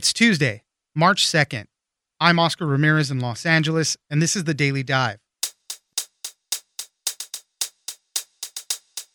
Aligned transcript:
It's 0.00 0.14
Tuesday, 0.14 0.62
March 0.94 1.26
2nd. 1.26 1.66
I'm 2.20 2.38
Oscar 2.38 2.64
Ramirez 2.64 3.10
in 3.10 3.20
Los 3.20 3.44
Angeles, 3.44 3.98
and 4.08 4.22
this 4.22 4.34
is 4.34 4.44
the 4.44 4.54
Daily 4.54 4.82
Dive. 4.82 5.18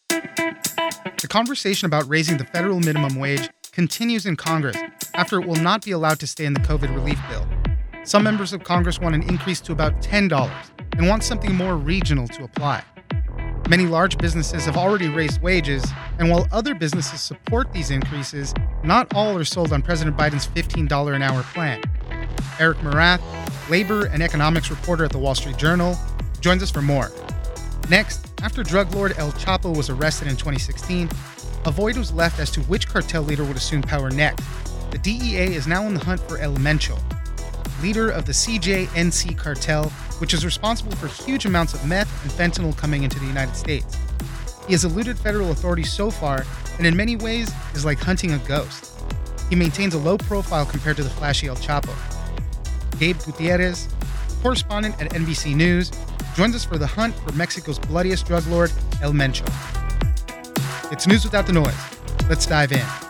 The 0.09 1.27
conversation 1.27 1.87
about 1.87 2.07
raising 2.07 2.37
the 2.37 2.45
federal 2.45 2.79
minimum 2.81 3.15
wage 3.15 3.49
continues 3.71 4.27
in 4.27 4.35
Congress 4.35 4.77
after 5.15 5.41
it 5.41 5.47
will 5.47 5.55
not 5.55 5.83
be 5.83 5.89
allowed 5.89 6.19
to 6.19 6.27
stay 6.27 6.45
in 6.45 6.53
the 6.53 6.59
COVID 6.59 6.93
relief 6.93 7.17
bill. 7.29 7.47
Some 8.03 8.21
members 8.21 8.53
of 8.53 8.63
Congress 8.63 8.99
want 8.99 9.15
an 9.15 9.23
increase 9.23 9.61
to 9.61 9.71
about 9.71 10.03
$10 10.03 10.51
and 10.99 11.07
want 11.07 11.23
something 11.23 11.55
more 11.55 11.77
regional 11.77 12.27
to 12.27 12.43
apply. 12.43 12.83
Many 13.67 13.87
large 13.87 14.19
businesses 14.19 14.65
have 14.65 14.77
already 14.77 15.09
raised 15.09 15.41
wages, 15.41 15.83
and 16.19 16.29
while 16.29 16.47
other 16.51 16.75
businesses 16.75 17.19
support 17.19 17.73
these 17.73 17.89
increases, 17.89 18.53
not 18.83 19.11
all 19.15 19.35
are 19.35 19.43
sold 19.43 19.73
on 19.73 19.81
President 19.81 20.15
Biden's 20.15 20.47
$15 20.47 21.15
an 21.15 21.23
hour 21.23 21.41
plan. 21.41 21.81
Eric 22.59 22.77
Morath, 22.79 23.21
labor 23.67 24.05
and 24.05 24.21
economics 24.21 24.69
reporter 24.69 25.03
at 25.03 25.11
the 25.11 25.17
Wall 25.17 25.33
Street 25.33 25.57
Journal, 25.57 25.97
joins 26.41 26.61
us 26.61 26.69
for 26.69 26.83
more. 26.83 27.11
Next, 27.89 28.31
after 28.43 28.61
drug 28.61 28.93
lord 28.93 29.15
El 29.17 29.31
Chapo 29.31 29.75
was 29.75 29.89
arrested 29.89 30.27
in 30.27 30.35
2016, 30.35 31.09
a 31.65 31.71
void 31.71 31.97
was 31.97 32.13
left 32.13 32.39
as 32.39 32.51
to 32.51 32.61
which 32.61 32.87
cartel 32.87 33.23
leader 33.23 33.43
would 33.43 33.57
assume 33.57 33.81
power 33.81 34.11
next. 34.11 34.45
The 34.91 34.99
DEA 34.99 35.55
is 35.55 35.65
now 35.65 35.83
on 35.83 35.95
the 35.95 36.05
hunt 36.05 36.21
for 36.21 36.37
El 36.37 36.55
Mencho, 36.57 36.99
leader 37.81 38.11
of 38.11 38.27
the 38.27 38.31
CJNC 38.31 39.35
cartel, 39.39 39.91
which 40.19 40.33
is 40.33 40.45
responsible 40.45 40.95
for 40.95 41.07
huge 41.07 41.45
amounts 41.45 41.73
of 41.73 41.85
meth 41.85 42.09
and 42.23 42.31
fentanyl 42.31 42.75
coming 42.77 43.03
into 43.03 43.19
the 43.19 43.25
United 43.25 43.55
States. 43.55 43.97
He 44.67 44.73
has 44.73 44.83
eluded 44.83 45.17
federal 45.17 45.51
authorities 45.51 45.91
so 45.91 46.09
far, 46.09 46.45
and 46.77 46.87
in 46.87 46.95
many 46.95 47.15
ways 47.15 47.51
is 47.73 47.85
like 47.85 47.99
hunting 47.99 48.33
a 48.33 48.39
ghost. 48.39 48.99
He 49.49 49.55
maintains 49.55 49.93
a 49.93 49.99
low 49.99 50.17
profile 50.17 50.65
compared 50.65 50.97
to 50.97 51.03
the 51.03 51.09
flashy 51.09 51.47
El 51.47 51.55
Chapo. 51.55 51.93
Gabe 52.99 53.17
Gutierrez, 53.25 53.87
correspondent 54.41 54.99
at 55.01 55.11
NBC 55.11 55.55
News, 55.55 55.91
joins 56.35 56.55
us 56.55 56.65
for 56.65 56.77
the 56.77 56.87
hunt 56.87 57.15
for 57.15 57.31
Mexico's 57.33 57.79
bloodiest 57.79 58.25
drug 58.25 58.45
lord, 58.47 58.71
El 59.01 59.13
Mencho. 59.13 59.45
It's 60.91 61.07
news 61.07 61.23
without 61.23 61.45
the 61.47 61.53
noise. 61.53 61.75
Let's 62.29 62.45
dive 62.45 62.71
in. 62.71 63.04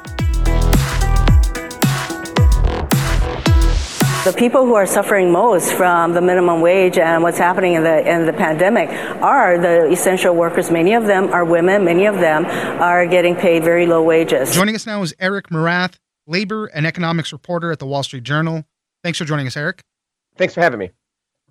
The 4.25 4.33
people 4.33 4.65
who 4.65 4.73
are 4.73 4.87
suffering 4.87 5.31
most 5.31 5.73
from 5.73 6.13
the 6.13 6.21
minimum 6.21 6.59
wage 6.59 6.97
and 6.97 7.21
what's 7.21 7.37
happening 7.37 7.73
in 7.73 7.83
the 7.83 8.11
in 8.11 8.25
the 8.25 8.33
pandemic 8.33 8.89
are 9.21 9.59
the 9.59 9.91
essential 9.91 10.35
workers. 10.35 10.71
Many 10.71 10.95
of 10.95 11.05
them 11.05 11.31
are 11.31 11.45
women. 11.45 11.85
Many 11.85 12.07
of 12.07 12.15
them 12.15 12.43
are 12.81 13.05
getting 13.05 13.35
paid 13.35 13.63
very 13.63 13.85
low 13.85 14.01
wages. 14.01 14.51
Joining 14.55 14.73
us 14.73 14.87
now 14.87 15.03
is 15.03 15.13
Eric 15.19 15.49
Morath, 15.49 15.99
labor 16.25 16.65
and 16.65 16.87
economics 16.87 17.31
reporter 17.31 17.71
at 17.71 17.77
the 17.77 17.85
Wall 17.85 18.01
Street 18.01 18.23
Journal. 18.23 18.65
Thanks 19.03 19.19
for 19.19 19.25
joining 19.25 19.45
us, 19.45 19.55
Eric. 19.55 19.83
Thanks 20.37 20.55
for 20.55 20.61
having 20.61 20.79
me. 20.79 20.89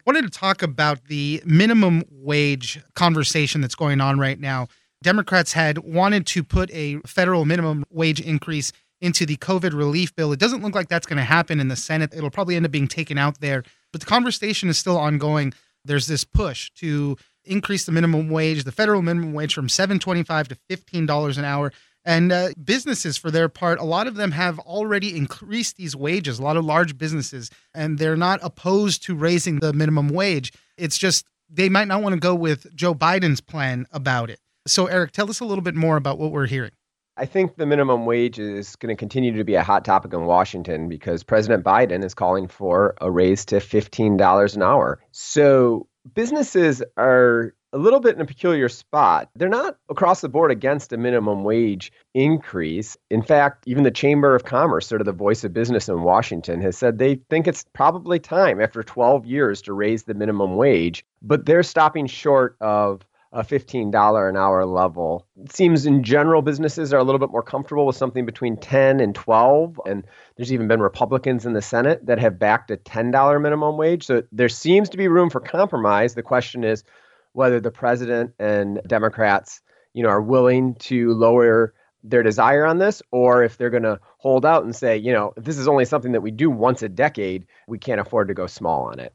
wanted 0.04 0.22
to 0.22 0.30
talk 0.30 0.60
about 0.60 1.04
the 1.04 1.44
minimum 1.46 2.02
wage 2.10 2.82
conversation 2.96 3.60
that's 3.60 3.76
going 3.76 4.00
on 4.00 4.18
right 4.18 4.40
now. 4.40 4.66
Democrats 5.00 5.52
had 5.52 5.78
wanted 5.78 6.26
to 6.26 6.42
put 6.42 6.72
a 6.72 6.98
federal 7.06 7.44
minimum 7.44 7.84
wage 7.88 8.20
increase 8.20 8.72
into 9.00 9.26
the 9.26 9.36
COVID 9.36 9.72
relief 9.72 10.14
bill. 10.14 10.32
It 10.32 10.40
doesn't 10.40 10.62
look 10.62 10.74
like 10.74 10.88
that's 10.88 11.06
going 11.06 11.18
to 11.18 11.24
happen 11.24 11.60
in 11.60 11.68
the 11.68 11.76
Senate. 11.76 12.12
It'll 12.14 12.30
probably 12.30 12.56
end 12.56 12.64
up 12.64 12.72
being 12.72 12.88
taken 12.88 13.18
out 13.18 13.40
there. 13.40 13.62
But 13.92 14.00
the 14.00 14.06
conversation 14.06 14.68
is 14.68 14.78
still 14.78 14.96
ongoing. 14.96 15.52
There's 15.84 16.06
this 16.06 16.24
push 16.24 16.70
to 16.76 17.16
increase 17.44 17.84
the 17.84 17.92
minimum 17.92 18.30
wage, 18.30 18.64
the 18.64 18.72
federal 18.72 19.02
minimum 19.02 19.32
wage 19.32 19.54
from 19.54 19.68
7.25 19.68 20.48
to 20.48 20.56
$15 20.76 21.38
an 21.38 21.44
hour. 21.44 21.72
And 22.06 22.32
uh, 22.32 22.50
businesses, 22.62 23.16
for 23.16 23.30
their 23.30 23.48
part, 23.48 23.78
a 23.78 23.84
lot 23.84 24.06
of 24.06 24.16
them 24.16 24.32
have 24.32 24.58
already 24.58 25.16
increased 25.16 25.76
these 25.76 25.96
wages, 25.96 26.38
a 26.38 26.42
lot 26.42 26.56
of 26.56 26.64
large 26.64 26.98
businesses, 26.98 27.50
and 27.74 27.98
they're 27.98 28.16
not 28.16 28.40
opposed 28.42 29.02
to 29.04 29.14
raising 29.14 29.60
the 29.60 29.72
minimum 29.72 30.08
wage. 30.08 30.52
It's 30.76 30.98
just 30.98 31.24
they 31.48 31.68
might 31.68 31.88
not 31.88 32.02
want 32.02 32.14
to 32.14 32.20
go 32.20 32.34
with 32.34 32.74
Joe 32.74 32.94
Biden's 32.94 33.40
plan 33.40 33.86
about 33.90 34.28
it. 34.28 34.38
So, 34.66 34.86
Eric, 34.86 35.12
tell 35.12 35.30
us 35.30 35.40
a 35.40 35.44
little 35.44 35.62
bit 35.62 35.74
more 35.74 35.96
about 35.96 36.18
what 36.18 36.30
we're 36.30 36.46
hearing. 36.46 36.72
I 37.16 37.26
think 37.26 37.56
the 37.56 37.66
minimum 37.66 38.06
wage 38.06 38.40
is 38.40 38.74
going 38.76 38.94
to 38.94 38.98
continue 38.98 39.36
to 39.36 39.44
be 39.44 39.54
a 39.54 39.62
hot 39.62 39.84
topic 39.84 40.12
in 40.12 40.24
Washington 40.24 40.88
because 40.88 41.22
President 41.22 41.62
Biden 41.62 42.04
is 42.04 42.14
calling 42.14 42.48
for 42.48 42.94
a 43.00 43.10
raise 43.10 43.44
to 43.46 43.56
$15 43.56 44.56
an 44.56 44.62
hour. 44.62 45.00
So 45.12 45.86
businesses 46.12 46.82
are 46.96 47.54
a 47.72 47.78
little 47.78 48.00
bit 48.00 48.14
in 48.14 48.20
a 48.20 48.26
peculiar 48.26 48.68
spot. 48.68 49.30
They're 49.36 49.48
not 49.48 49.76
across 49.88 50.20
the 50.20 50.28
board 50.28 50.50
against 50.50 50.92
a 50.92 50.96
minimum 50.96 51.44
wage 51.44 51.92
increase. 52.14 52.96
In 53.10 53.22
fact, 53.22 53.64
even 53.66 53.84
the 53.84 53.90
Chamber 53.90 54.34
of 54.34 54.44
Commerce, 54.44 54.86
sort 54.86 55.00
of 55.00 55.06
the 55.06 55.12
voice 55.12 55.44
of 55.44 55.52
business 55.52 55.88
in 55.88 56.02
Washington, 56.02 56.60
has 56.62 56.76
said 56.76 56.98
they 56.98 57.16
think 57.30 57.46
it's 57.46 57.64
probably 57.72 58.18
time 58.18 58.60
after 58.60 58.82
12 58.82 59.26
years 59.26 59.62
to 59.62 59.72
raise 59.72 60.04
the 60.04 60.14
minimum 60.14 60.56
wage, 60.56 61.04
but 61.22 61.46
they're 61.46 61.62
stopping 61.62 62.06
short 62.06 62.56
of 62.60 63.02
a 63.34 63.42
$15 63.42 64.28
an 64.28 64.36
hour 64.36 64.64
level. 64.64 65.26
It 65.42 65.52
seems 65.52 65.86
in 65.86 66.04
general 66.04 66.40
businesses 66.40 66.94
are 66.94 66.98
a 66.98 67.02
little 67.02 67.18
bit 67.18 67.30
more 67.30 67.42
comfortable 67.42 67.84
with 67.84 67.96
something 67.96 68.24
between 68.24 68.56
10 68.56 69.00
and 69.00 69.12
12 69.12 69.80
and 69.86 70.06
there's 70.36 70.52
even 70.52 70.68
been 70.68 70.80
Republicans 70.80 71.44
in 71.44 71.52
the 71.52 71.60
Senate 71.60 72.06
that 72.06 72.20
have 72.20 72.38
backed 72.38 72.70
a 72.70 72.76
$10 72.76 73.42
minimum 73.42 73.76
wage. 73.76 74.06
So 74.06 74.22
there 74.30 74.48
seems 74.48 74.88
to 74.90 74.96
be 74.96 75.08
room 75.08 75.30
for 75.30 75.40
compromise. 75.40 76.14
The 76.14 76.22
question 76.22 76.62
is 76.62 76.84
whether 77.32 77.58
the 77.58 77.72
president 77.72 78.34
and 78.38 78.80
Democrats, 78.86 79.60
you 79.94 80.04
know, 80.04 80.10
are 80.10 80.22
willing 80.22 80.76
to 80.76 81.12
lower 81.14 81.74
their 82.04 82.22
desire 82.22 82.64
on 82.64 82.78
this 82.78 83.02
or 83.10 83.42
if 83.42 83.56
they're 83.56 83.70
going 83.70 83.82
to 83.82 83.98
hold 84.18 84.46
out 84.46 84.62
and 84.62 84.76
say, 84.76 84.96
you 84.96 85.12
know, 85.12 85.32
this 85.36 85.58
is 85.58 85.66
only 85.66 85.86
something 85.86 86.12
that 86.12 86.20
we 86.20 86.30
do 86.30 86.50
once 86.50 86.82
a 86.82 86.88
decade, 86.88 87.46
we 87.66 87.78
can't 87.78 88.00
afford 88.00 88.28
to 88.28 88.34
go 88.34 88.46
small 88.46 88.84
on 88.84 89.00
it. 89.00 89.12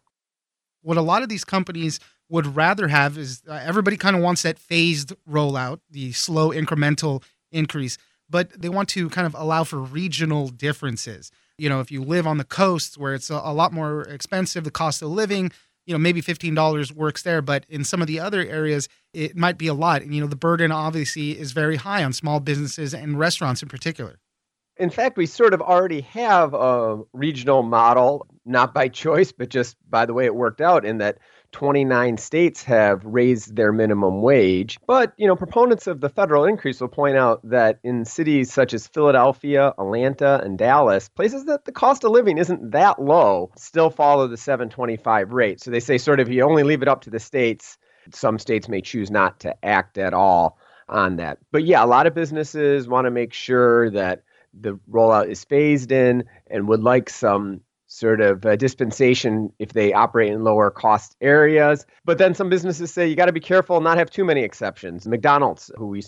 What 0.81 0.97
a 0.97 1.01
lot 1.01 1.23
of 1.23 1.29
these 1.29 1.45
companies 1.45 2.01
would 2.29 2.55
rather 2.55 2.87
have 2.87 3.17
is 3.17 3.41
uh, 3.47 3.59
everybody 3.63 3.97
kind 3.97 4.15
of 4.15 4.21
wants 4.21 4.43
that 4.43 4.59
phased 4.59 5.13
rollout, 5.29 5.79
the 5.89 6.11
slow 6.11 6.51
incremental 6.51 7.23
increase, 7.51 7.97
but 8.29 8.49
they 8.59 8.69
want 8.69 8.89
to 8.89 9.09
kind 9.09 9.25
of 9.25 9.35
allow 9.35 9.63
for 9.63 9.79
regional 9.79 10.49
differences. 10.49 11.31
You 11.57 11.69
know, 11.69 11.79
if 11.79 11.91
you 11.91 12.03
live 12.03 12.27
on 12.27 12.37
the 12.37 12.43
coast 12.43 12.97
where 12.97 13.13
it's 13.13 13.29
a, 13.29 13.41
a 13.43 13.53
lot 13.53 13.73
more 13.73 14.03
expensive, 14.03 14.63
the 14.63 14.71
cost 14.71 15.01
of 15.01 15.09
living, 15.09 15.51
you 15.85 15.93
know, 15.93 15.97
maybe 15.99 16.21
$15 16.21 16.91
works 16.91 17.23
there, 17.23 17.41
but 17.41 17.65
in 17.67 17.83
some 17.83 18.01
of 18.01 18.07
the 18.07 18.19
other 18.19 18.41
areas, 18.41 18.87
it 19.13 19.35
might 19.35 19.57
be 19.57 19.67
a 19.67 19.73
lot. 19.73 20.03
And, 20.03 20.13
you 20.13 20.21
know, 20.21 20.27
the 20.27 20.35
burden 20.35 20.71
obviously 20.71 21.31
is 21.31 21.51
very 21.51 21.77
high 21.77 22.03
on 22.03 22.13
small 22.13 22.39
businesses 22.39 22.93
and 22.93 23.17
restaurants 23.17 23.63
in 23.63 23.69
particular. 23.69 24.19
In 24.77 24.91
fact, 24.91 25.17
we 25.17 25.25
sort 25.25 25.53
of 25.53 25.61
already 25.61 26.01
have 26.01 26.53
a 26.53 27.01
regional 27.11 27.63
model, 27.63 28.27
not 28.45 28.73
by 28.73 28.87
choice, 28.87 29.31
but 29.31 29.49
just 29.49 29.75
by 29.89 30.05
the 30.05 30.13
way 30.13 30.25
it 30.25 30.35
worked 30.35 30.61
out, 30.61 30.85
in 30.85 30.99
that 30.99 31.17
29 31.51 32.17
states 32.17 32.63
have 32.63 33.03
raised 33.03 33.55
their 33.55 33.71
minimum 33.71 34.21
wage. 34.21 34.77
But, 34.85 35.13
you 35.17 35.27
know, 35.27 35.35
proponents 35.35 35.87
of 35.87 36.01
the 36.01 36.09
federal 36.09 36.45
increase 36.45 36.79
will 36.79 36.87
point 36.87 37.17
out 37.17 37.41
that 37.49 37.79
in 37.83 38.05
cities 38.05 38.51
such 38.53 38.73
as 38.73 38.87
Philadelphia, 38.87 39.73
Atlanta, 39.77 40.41
and 40.43 40.57
Dallas, 40.57 41.09
places 41.09 41.45
that 41.45 41.65
the 41.65 41.71
cost 41.71 42.03
of 42.03 42.11
living 42.11 42.37
isn't 42.37 42.71
that 42.71 43.01
low, 43.01 43.51
still 43.57 43.89
follow 43.89 44.27
the 44.27 44.37
725 44.37 45.31
rate. 45.31 45.61
So 45.61 45.71
they 45.71 45.79
say 45.79 45.97
sort 45.97 46.19
of 46.19 46.29
you 46.29 46.43
only 46.43 46.63
leave 46.63 46.81
it 46.81 46.87
up 46.87 47.01
to 47.01 47.09
the 47.09 47.19
states. 47.19 47.77
Some 48.13 48.39
states 48.39 48.67
may 48.67 48.81
choose 48.81 49.11
not 49.11 49.39
to 49.41 49.55
act 49.65 49.97
at 49.97 50.13
all 50.13 50.57
on 50.87 51.17
that. 51.17 51.37
But 51.51 51.65
yeah, 51.65 51.83
a 51.83 51.87
lot 51.87 52.07
of 52.07 52.15
businesses 52.15 52.87
want 52.87 53.05
to 53.05 53.11
make 53.11 53.33
sure 53.33 53.89
that 53.91 54.23
the 54.59 54.79
rollout 54.89 55.29
is 55.29 55.43
phased 55.43 55.91
in 55.91 56.25
and 56.47 56.67
would 56.67 56.81
like 56.81 57.09
some 57.09 57.61
sort 57.99 58.21
of 58.21 58.45
uh, 58.45 58.55
dispensation 58.55 59.51
if 59.59 59.73
they 59.73 59.93
operate 59.93 60.31
in 60.31 60.43
lower 60.43 60.71
cost 60.71 61.15
areas. 61.21 61.85
But 62.05 62.17
then 62.17 62.33
some 62.33 62.49
businesses 62.49 62.93
say 62.93 63.07
you 63.07 63.15
got 63.15 63.25
to 63.25 63.33
be 63.33 63.39
careful 63.39 63.77
and 63.77 63.83
not 63.83 63.97
have 63.97 64.09
too 64.09 64.25
many 64.25 64.41
exceptions. 64.41 65.07
McDonald's, 65.07 65.69
who 65.75 65.87
we 65.87 66.01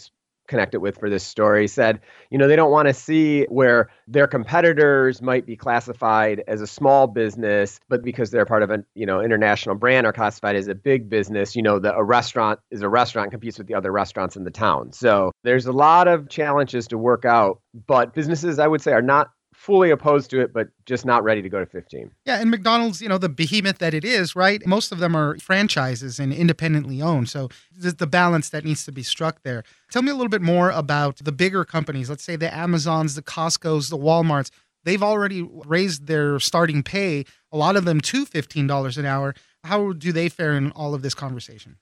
connected 0.48 0.82
with 0.82 0.98
for 1.00 1.10
this 1.10 1.24
story, 1.24 1.68
said, 1.68 2.02
you 2.30 2.38
know, 2.38 2.48
they 2.48 2.58
don't 2.58 2.72
want 2.72 2.88
to 2.88 2.94
see 2.94 3.46
where 3.46 3.90
their 4.08 4.28
competitors 4.28 5.22
might 5.22 5.46
be 5.46 5.56
classified 5.56 6.44
as 6.46 6.60
a 6.60 6.68
small 6.68 7.08
business, 7.08 7.80
but 7.88 8.04
because 8.04 8.32
they're 8.32 8.46
part 8.46 8.62
of 8.62 8.70
an, 8.70 8.86
you 8.94 9.06
know, 9.06 9.22
international 9.22 9.76
brand 9.76 10.06
are 10.06 10.12
classified 10.12 10.58
as 10.58 10.68
a 10.68 10.76
big 10.76 11.10
business, 11.10 11.56
you 11.56 11.62
know, 11.62 11.80
that 11.80 11.96
a 11.96 12.04
restaurant 12.04 12.60
is 12.70 12.82
a 12.82 12.90
restaurant 12.90 13.32
competes 13.32 13.58
with 13.58 13.68
the 13.68 13.76
other 13.76 13.92
restaurants 13.92 14.36
in 14.36 14.44
the 14.44 14.52
town. 14.52 14.92
So 14.92 15.32
there's 15.44 15.68
a 15.68 15.72
lot 15.72 16.10
of 16.10 16.28
challenges 16.28 16.88
to 16.90 16.98
work 16.98 17.24
out, 17.24 17.62
but 17.88 18.14
businesses 18.14 18.60
I 18.60 18.68
would 18.68 18.82
say 18.82 18.92
are 18.92 19.02
not 19.02 19.32
fully 19.62 19.92
opposed 19.92 20.32
to 20.32 20.42
it, 20.42 20.52
but 20.52 20.70
just 20.88 21.06
not 21.06 21.24
ready 21.24 21.40
to 21.40 21.48
go 21.48 21.60
to 21.60 21.68
15. 21.68 22.10
Yeah, 22.26 22.42
and 22.42 22.50
McDonald's, 22.50 23.00
you 23.00 23.08
know, 23.08 23.20
the 23.20 23.30
behemoth 23.30 23.78
that 23.78 23.94
it 23.94 24.04
is, 24.04 24.36
right? 24.36 24.66
Most 24.66 24.92
of 24.92 24.98
them 24.98 25.16
are 25.16 25.38
franchises 25.38 26.20
and 26.20 26.34
independently 26.34 27.00
owned. 27.00 27.30
So 27.30 27.48
there's 27.72 27.94
the 27.94 28.08
balance 28.08 28.50
that 28.50 28.66
needs 28.66 28.86
to 28.86 28.92
be 28.92 29.04
struck 29.04 29.44
there. 29.44 29.64
Tell 29.92 30.02
me 30.02 30.10
a 30.10 30.16
little 30.16 30.32
bit 30.32 30.42
more 30.42 30.72
about 30.72 31.18
the 31.18 31.32
bigger 31.32 31.64
companies, 31.64 32.10
let's 32.10 32.24
say 32.24 32.36
the 32.36 32.52
Amazons, 32.52 33.14
the 33.14 33.22
Costco's, 33.22 33.90
the 33.90 34.00
Walmarts. 34.00 34.50
They've 34.84 35.04
already 35.04 35.48
raised 35.68 36.08
their 36.08 36.40
starting 36.40 36.82
pay, 36.82 37.26
a 37.52 37.58
lot 37.58 37.76
of 37.76 37.86
them 37.86 38.02
to 38.02 38.26
$15 38.26 38.98
an 38.98 39.06
hour. 39.06 39.36
How 39.64 39.94
do 39.94 40.12
they 40.12 40.28
fare 40.28 40.54
in 40.54 40.72
all 40.72 40.96
of 40.96 41.04
this 41.04 41.14
conversation? 41.14 41.78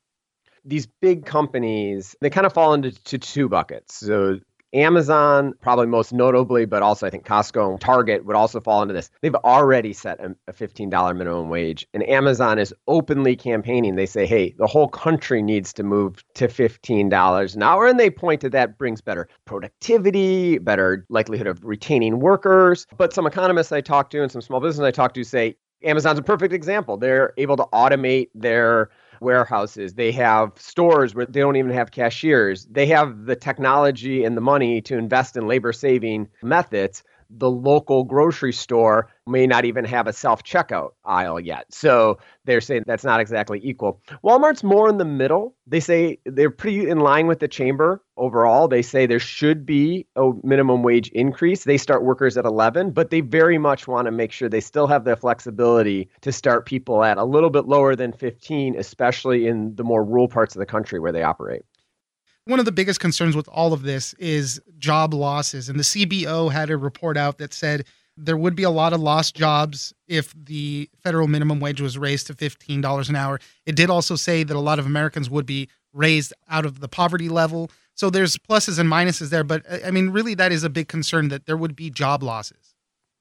These 0.65 0.85
big 1.01 1.25
companies, 1.25 2.13
they 2.19 2.29
kind 2.29 2.45
of 2.45 2.51
fall 2.51 2.73
into 2.73 2.91
two 2.91 3.47
buckets. 3.47 3.95
So 3.95 4.41
Amazon, 4.73 5.53
probably 5.61 5.87
most 5.87 6.13
notably, 6.13 6.65
but 6.65 6.81
also 6.81 7.07
I 7.07 7.09
think 7.09 7.25
Costco 7.25 7.71
and 7.71 7.81
Target 7.81 8.25
would 8.25 8.35
also 8.35 8.59
fall 8.59 8.81
into 8.81 8.93
this. 8.93 9.09
They've 9.21 9.35
already 9.35 9.93
set 9.93 10.19
a, 10.19 10.35
$15 10.51 11.15
minimum 11.15 11.49
wage, 11.49 11.87
and 11.93 12.07
Amazon 12.07 12.59
is 12.59 12.73
openly 12.87 13.35
campaigning. 13.35 13.95
They 13.95 14.05
say, 14.05 14.25
hey, 14.25 14.53
the 14.57 14.67
whole 14.67 14.87
country 14.87 15.41
needs 15.41 15.73
to 15.73 15.83
move 15.83 16.23
to 16.35 16.47
$15 16.47 17.55
an 17.55 17.63
hour. 17.63 17.87
And 17.87 17.99
they 17.99 18.09
point 18.09 18.41
to 18.41 18.49
that 18.49 18.77
brings 18.77 19.01
better 19.01 19.27
productivity, 19.45 20.57
better 20.57 21.05
likelihood 21.09 21.47
of 21.47 21.63
retaining 21.63 22.19
workers. 22.19 22.85
But 22.97 23.13
some 23.13 23.25
economists 23.25 23.71
I 23.71 23.81
talk 23.81 24.09
to 24.11 24.21
and 24.21 24.31
some 24.31 24.41
small 24.41 24.59
business 24.59 24.85
I 24.85 24.91
talk 24.91 25.13
to 25.13 25.23
say 25.23 25.55
Amazon's 25.83 26.19
a 26.19 26.23
perfect 26.23 26.53
example. 26.53 26.97
They're 26.97 27.33
able 27.37 27.57
to 27.57 27.65
automate 27.73 28.29
their 28.35 28.89
warehouses. 29.21 29.93
They 29.93 30.11
have 30.13 30.53
stores 30.57 31.15
where 31.15 31.25
they 31.25 31.39
don't 31.39 31.55
even 31.55 31.71
have 31.71 31.91
cashiers. 31.91 32.65
They 32.65 32.87
have 32.87 33.25
the 33.25 33.35
technology 33.35 34.23
and 34.23 34.35
the 34.35 34.41
money 34.41 34.81
to 34.81 34.97
invest 34.97 35.37
in 35.37 35.47
labor 35.47 35.73
saving 35.73 36.29
methods. 36.41 37.03
The 37.29 37.49
local 37.49 38.03
grocery 38.03 38.53
store 38.53 39.09
may 39.27 39.45
not 39.45 39.65
even 39.65 39.85
have 39.85 40.07
a 40.07 40.13
self 40.13 40.43
checkout 40.43 40.91
aisle 41.05 41.39
yet. 41.39 41.65
So 41.71 42.17
they're 42.45 42.61
saying 42.61 42.83
that's 42.87 43.03
not 43.03 43.19
exactly 43.19 43.59
equal. 43.63 44.01
Walmart's 44.23 44.63
more 44.63 44.89
in 44.89 44.97
the 44.97 45.05
middle. 45.05 45.55
They 45.67 45.79
say 45.79 46.19
they're 46.25 46.49
pretty 46.49 46.89
in 46.89 46.99
line 46.99 47.27
with 47.27 47.39
the 47.39 47.47
chamber 47.47 48.03
overall. 48.17 48.67
They 48.67 48.81
say 48.81 49.05
there 49.05 49.19
should 49.19 49.65
be 49.65 50.07
a 50.15 50.31
minimum 50.43 50.81
wage 50.81 51.09
increase. 51.09 51.63
They 51.63 51.77
start 51.77 52.03
workers 52.03 52.37
at 52.37 52.45
11, 52.45 52.91
but 52.91 53.11
they 53.11 53.21
very 53.21 53.57
much 53.57 53.87
want 53.87 54.05
to 54.05 54.11
make 54.11 54.31
sure 54.31 54.49
they 54.49 54.59
still 54.59 54.87
have 54.87 55.03
the 55.03 55.15
flexibility 55.15 56.09
to 56.21 56.31
start 56.31 56.65
people 56.65 57.03
at 57.03 57.17
a 57.17 57.23
little 57.23 57.51
bit 57.51 57.65
lower 57.65 57.95
than 57.95 58.11
15, 58.11 58.77
especially 58.77 59.47
in 59.47 59.75
the 59.75 59.83
more 59.83 60.03
rural 60.03 60.27
parts 60.27 60.55
of 60.55 60.59
the 60.59 60.65
country 60.65 60.99
where 60.99 61.11
they 61.11 61.23
operate 61.23 61.63
one 62.45 62.59
of 62.59 62.65
the 62.65 62.71
biggest 62.71 62.99
concerns 62.99 63.35
with 63.35 63.47
all 63.49 63.73
of 63.73 63.83
this 63.83 64.13
is 64.15 64.61
job 64.77 65.13
losses. 65.13 65.69
And 65.69 65.79
the 65.79 65.83
CBO 65.83 66.51
had 66.51 66.69
a 66.69 66.77
report 66.77 67.17
out 67.17 67.37
that 67.37 67.53
said 67.53 67.85
there 68.17 68.37
would 68.37 68.55
be 68.55 68.63
a 68.63 68.69
lot 68.69 68.91
of 68.91 68.99
lost 68.99 69.35
jobs 69.35 69.93
if 70.07 70.33
the 70.35 70.89
federal 71.01 71.27
minimum 71.27 71.59
wage 71.59 71.79
was 71.79 71.97
raised 71.97 72.27
to 72.27 72.33
$15 72.33 73.09
an 73.09 73.15
hour. 73.15 73.39
It 73.65 73.75
did 73.75 73.89
also 73.89 74.15
say 74.15 74.43
that 74.43 74.55
a 74.55 74.59
lot 74.59 74.79
of 74.79 74.85
Americans 74.85 75.29
would 75.29 75.45
be 75.45 75.69
raised 75.93 76.33
out 76.49 76.65
of 76.65 76.79
the 76.79 76.87
poverty 76.87 77.29
level. 77.29 77.71
So 77.95 78.09
there's 78.09 78.37
pluses 78.37 78.79
and 78.79 78.89
minuses 78.89 79.29
there. 79.29 79.43
But 79.43 79.63
uh, 79.69 79.79
I 79.85 79.91
mean, 79.91 80.09
really, 80.09 80.33
that 80.35 80.51
is 80.51 80.63
a 80.63 80.69
big 80.69 80.87
concern 80.87 81.29
that 81.29 81.45
there 81.45 81.57
would 81.57 81.75
be 81.75 81.89
job 81.89 82.23
losses. 82.23 82.68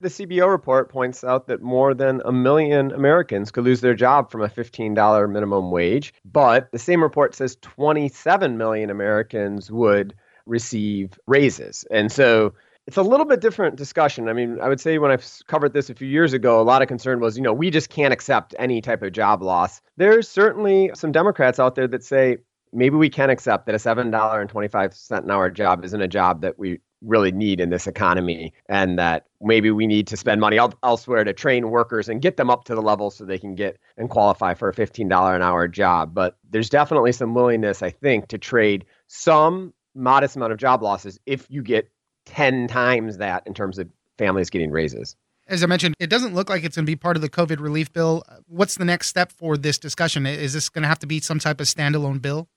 The 0.01 0.09
CBO 0.09 0.49
report 0.49 0.91
points 0.91 1.25
out 1.25 1.49
that 1.49 1.61
more 1.61 1.93
than 1.93 2.23
a 2.25 2.31
million 2.31 2.93
Americans 2.93 3.51
could 3.51 3.65
lose 3.65 3.81
their 3.81 3.95
job 3.95 4.31
from 4.31 4.43
a 4.43 4.49
$15 4.49 5.29
minimum 5.29 5.73
wage. 5.73 6.15
But 6.25 6.71
the 6.71 6.79
same 6.79 7.03
report 7.03 7.35
says 7.35 7.57
27 7.63 8.57
million 8.57 8.91
Americans 8.91 9.73
would 9.73 10.15
receive 10.47 11.19
raises. 11.27 11.85
And 11.91 12.13
so 12.13 12.55
it's 12.87 12.97
a 12.97 13.03
little 13.03 13.27
bit 13.27 13.41
different 13.41 13.75
discussion. 13.75 14.29
I 14.29 14.35
mean, 14.35 14.61
I 14.61 14.69
would 14.69 14.81
say 14.81 14.99
when 14.99 15.11
I 15.11 15.19
covered 15.49 15.73
this 15.73 15.91
a 15.91 15.95
few 15.95 16.07
years 16.07 16.33
ago, 16.33 16.61
a 16.61 16.63
lot 16.63 16.81
of 16.81 16.87
concern 16.87 17.19
was, 17.19 17.37
you 17.37 17.43
know, 17.43 17.53
we 17.53 17.69
just 17.69 17.91
can't 17.91 18.13
accept 18.13 18.55
any 18.57 18.81
type 18.81 19.03
of 19.03 19.13
job 19.13 19.43
loss. 19.43 19.81
There's 19.97 20.29
certainly 20.29 20.93
some 20.95 21.11
Democrats 21.11 21.59
out 21.59 21.75
there 21.75 21.89
that 21.89 22.05
say 22.05 22.39
maybe 22.73 22.97
we 22.97 23.11
can 23.11 23.31
accept 23.31 23.67
that 23.67 23.75
a 23.75 23.79
$7.25 23.79 25.11
an 25.11 25.31
hour 25.31 25.51
job 25.51 25.85
isn't 25.85 26.01
a 26.01 26.09
job 26.09 26.43
that 26.43 26.57
we 26.57 26.79
really 27.03 27.33
need 27.33 27.61
in 27.61 27.71
this 27.71 27.87
economy 27.87 28.53
and 28.69 28.99
that 28.99 29.27
maybe 29.41 29.71
we 29.71 29.87
need 29.87 30.07
to 30.09 30.17
spend 30.17 30.41
money 30.41 30.59
el- 30.59 30.75
elsewhere 30.83 31.25
to 31.25 31.33
train 31.33 31.71
workers 31.71 32.09
and 32.09 32.21
get 32.21 32.37
them 32.37 32.51
up 32.51 32.65
to 32.65 32.75
the 32.75 32.83
level 32.83 33.11
so 33.11 33.25
they 33.25 33.39
can 33.39 33.55
get 33.55 33.79
and 33.97 34.11
qualify 34.11 34.55
for 34.55 34.69
a 34.69 34.75
$15 34.75 35.37
an 35.37 35.43
hour 35.43 35.69
job. 35.69 36.15
But 36.15 36.37
there's 36.51 36.69
definitely 36.69 37.13
some 37.13 37.35
willingness, 37.35 37.83
I 37.83 37.91
think, 37.91 38.29
to 38.29 38.39
trade 38.39 38.85
some 39.07 39.73
modest 39.95 40.37
amount 40.37 40.53
of 40.53 40.59
job 40.59 40.83
losses 40.83 41.19
if 41.27 41.47
you 41.49 41.63
get 41.63 41.91
10 42.27 42.69
times 42.69 43.19
that 43.19 43.47
in 43.47 43.55
terms 43.55 43.79
of 43.79 43.89
families 44.17 44.51
getting 44.51 44.71
raises. 44.71 45.17
As 45.47 45.63
I 45.63 45.67
mentioned, 45.67 45.95
it 45.99 46.11
doesn't 46.11 46.35
look 46.35 46.51
like 46.51 46.63
it's 46.63 46.77
going 46.77 46.85
to 46.85 46.91
be 46.91 46.97
part 46.97 47.17
of 47.17 47.23
the 47.23 47.31
COVID 47.31 47.59
relief 47.59 47.91
bill. 47.93 48.23
What's 48.49 48.75
the 48.75 48.85
next 48.85 49.07
step 49.09 49.33
for 49.33 49.57
this 49.57 49.79
discussion? 49.79 50.27
Is 50.27 50.53
this 50.53 50.69
going 50.69 50.83
to 50.83 50.89
have 50.89 50.99
to 50.99 51.07
be 51.07 51.21
some 51.21 51.39
type 51.39 51.59
of 51.61 51.67
standalone 51.67 52.21
bill? 52.21 52.49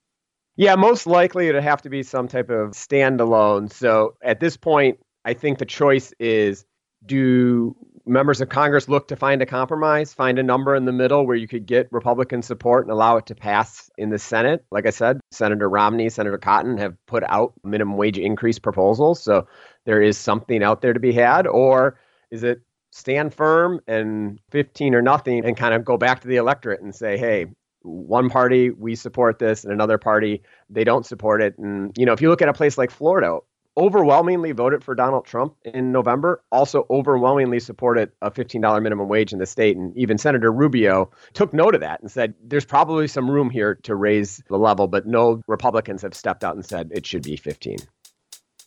Yeah, 0.56 0.76
most 0.76 1.08
likely 1.08 1.48
it'd 1.48 1.64
have 1.64 1.82
to 1.84 1.90
be 1.90 2.04
some 2.04 2.28
type 2.28 2.50
of 2.50 2.72
standalone. 2.72 3.72
So 3.72 4.16
at 4.22 4.40
this 4.40 4.58
point, 4.58 5.00
I 5.24 5.34
think 5.34 5.60
the 5.60 5.66
choice 5.66 6.14
is 6.20 6.66
do 7.06 7.76
members 8.06 8.42
of 8.42 8.50
Congress 8.50 8.90
look 8.90 9.08
to 9.08 9.16
find 9.16 9.42
a 9.42 9.46
compromise, 9.46 10.14
find 10.14 10.40
a 10.40 10.44
number 10.44 10.76
in 10.76 10.86
the 10.86 10.92
middle 10.92 11.26
where 11.26 11.36
you 11.36 11.48
could 11.48 11.66
get 11.66 11.88
Republican 11.92 12.42
support 12.42 12.86
and 12.86 12.92
allow 12.92 13.18
it 13.18 13.28
to 13.28 13.36
pass 13.36 13.90
in 13.98 14.10
the 14.10 14.20
Senate. 14.20 14.66
Like 14.72 14.86
I 14.86 14.90
said, 14.90 15.20
Senator 15.32 15.70
Romney, 15.70 16.10
Senator 16.10 16.38
Cotton 16.38 16.78
have 16.78 16.96
put 17.06 17.24
out 17.24 17.54
minimum 17.64 17.98
wage 17.98 18.18
increase 18.18 18.60
proposals. 18.60 19.22
So 19.22 19.48
there 19.86 20.02
is 20.02 20.18
something 20.18 20.64
out 20.64 20.82
there 20.82 20.94
to 20.94 21.00
be 21.00 21.14
had. 21.14 21.48
Or 21.48 22.00
is 22.32 22.44
it 22.44 22.62
stand 22.92 23.34
firm 23.34 23.80
and 23.88 24.40
15 24.50 24.96
or 24.96 25.02
nothing 25.02 25.46
and 25.46 25.56
kind 25.56 25.74
of 25.74 25.86
go 25.86 25.98
back 25.98 26.22
to 26.22 26.28
the 26.28 26.38
electorate 26.38 26.82
and 26.82 26.94
say, 26.94 27.18
hey, 27.18 27.46
one 27.84 28.30
party 28.30 28.70
we 28.70 28.96
support 28.96 29.40
this 29.40 29.64
and 29.64 29.74
another 29.74 29.98
party 29.98 30.42
they 30.70 30.84
don't 30.84 31.06
support 31.06 31.42
it 31.42 31.58
and 31.58 31.98
you 31.98 32.06
know 32.06 32.14
if 32.14 32.22
you 32.22 32.30
look 32.30 32.42
at 32.42 32.50
a 32.50 32.54
place 32.54 32.78
like 32.78 32.92
Florida 32.92 33.40
overwhelmingly 33.78 34.52
voted 34.52 34.84
for 34.84 34.96
Donald 34.96 35.26
Trump 35.26 35.56
in 35.64 35.92
November, 35.92 36.44
also 36.52 36.86
overwhelmingly 36.90 37.60
supported 37.60 38.12
a 38.22 38.30
$15 38.30 38.82
minimum 38.82 39.08
wage 39.08 39.34
in 39.34 39.40
the 39.40 39.46
state. 39.46 39.78
And 39.78 39.96
even 39.98 40.18
Senator 40.18 40.52
Rubio 40.52 41.10
took 41.34 41.54
note 41.54 41.76
of 41.76 41.82
that 41.82 42.02
and 42.02 42.12
said 42.12 42.34
there's 42.44 42.66
probably 42.66 43.08
some 43.08 43.30
room 43.30 43.50
here 43.50 43.76
to 43.84 43.96
raise 43.96 44.44
the 44.50 44.58
level, 44.58 44.88
but 44.88 45.08
no 45.08 45.42
Republicans 45.48 46.02
have 46.02 46.14
stepped 46.14 46.44
out 46.44 46.56
and 46.56 46.66
said 46.66 46.92
it 46.94 47.06
should 47.06 47.24
be 47.24 47.38
15. 47.38 47.78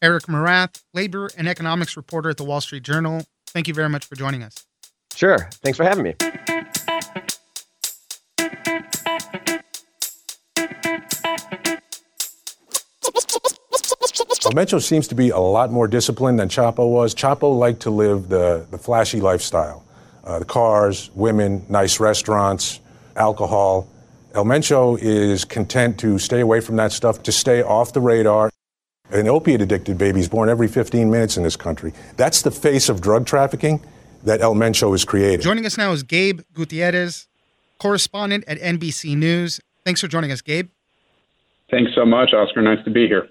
Eric 0.02 0.24
Morath, 0.24 0.82
labor 0.92 1.30
and 1.36 1.48
economics 1.48 1.96
reporter 1.96 2.30
at 2.30 2.36
the 2.36 2.44
Wall 2.44 2.60
Street 2.60 2.82
Journal. 2.82 3.24
Thank 3.48 3.68
you 3.68 3.74
very 3.74 3.88
much 3.88 4.04
for 4.06 4.16
joining 4.16 4.42
us. 4.42 4.66
Sure. 5.14 5.38
Thanks 5.62 5.76
for 5.76 5.84
having 5.84 6.04
me. 6.04 6.14
Mencho 14.52 14.82
seems 14.82 15.08
to 15.08 15.14
be 15.14 15.30
a 15.30 15.38
lot 15.38 15.70
more 15.70 15.86
disciplined 15.86 16.38
than 16.38 16.48
Chapo 16.48 16.90
was. 16.90 17.14
Chapo 17.14 17.56
liked 17.56 17.80
to 17.82 17.90
live 17.90 18.28
the, 18.28 18.66
the 18.70 18.78
flashy 18.78 19.20
lifestyle 19.20 19.84
uh, 20.24 20.38
the 20.38 20.44
cars, 20.44 21.10
women, 21.14 21.64
nice 21.68 22.00
restaurants, 22.00 22.80
alcohol. 23.16 23.88
El 24.34 24.44
Mencho 24.44 24.98
is 25.00 25.44
content 25.44 25.98
to 26.00 26.18
stay 26.18 26.40
away 26.40 26.60
from 26.60 26.76
that 26.76 26.92
stuff, 26.92 27.22
to 27.22 27.32
stay 27.32 27.62
off 27.62 27.92
the 27.92 28.00
radar. 28.00 28.50
An 29.10 29.28
opiate 29.28 29.60
addicted 29.60 29.98
baby 29.98 30.20
is 30.20 30.28
born 30.28 30.48
every 30.48 30.66
15 30.66 31.10
minutes 31.10 31.36
in 31.36 31.42
this 31.42 31.56
country. 31.56 31.92
That's 32.16 32.42
the 32.42 32.50
face 32.50 32.88
of 32.88 33.00
drug 33.00 33.26
trafficking 33.26 33.84
that 34.24 34.40
El 34.40 34.54
Mencho 34.54 34.94
is 34.94 35.04
creating. 35.04 35.40
Joining 35.40 35.66
us 35.66 35.76
now 35.76 35.92
is 35.92 36.02
Gabe 36.02 36.40
Gutierrez, 36.54 37.28
correspondent 37.78 38.44
at 38.48 38.58
NBC 38.58 39.16
News. 39.16 39.60
Thanks 39.84 40.00
for 40.00 40.08
joining 40.08 40.32
us, 40.32 40.40
Gabe. 40.40 40.70
Thanks 41.70 41.92
so 41.94 42.06
much, 42.06 42.32
Oscar. 42.32 42.62
Nice 42.62 42.82
to 42.84 42.90
be 42.90 43.06
here 43.06 43.28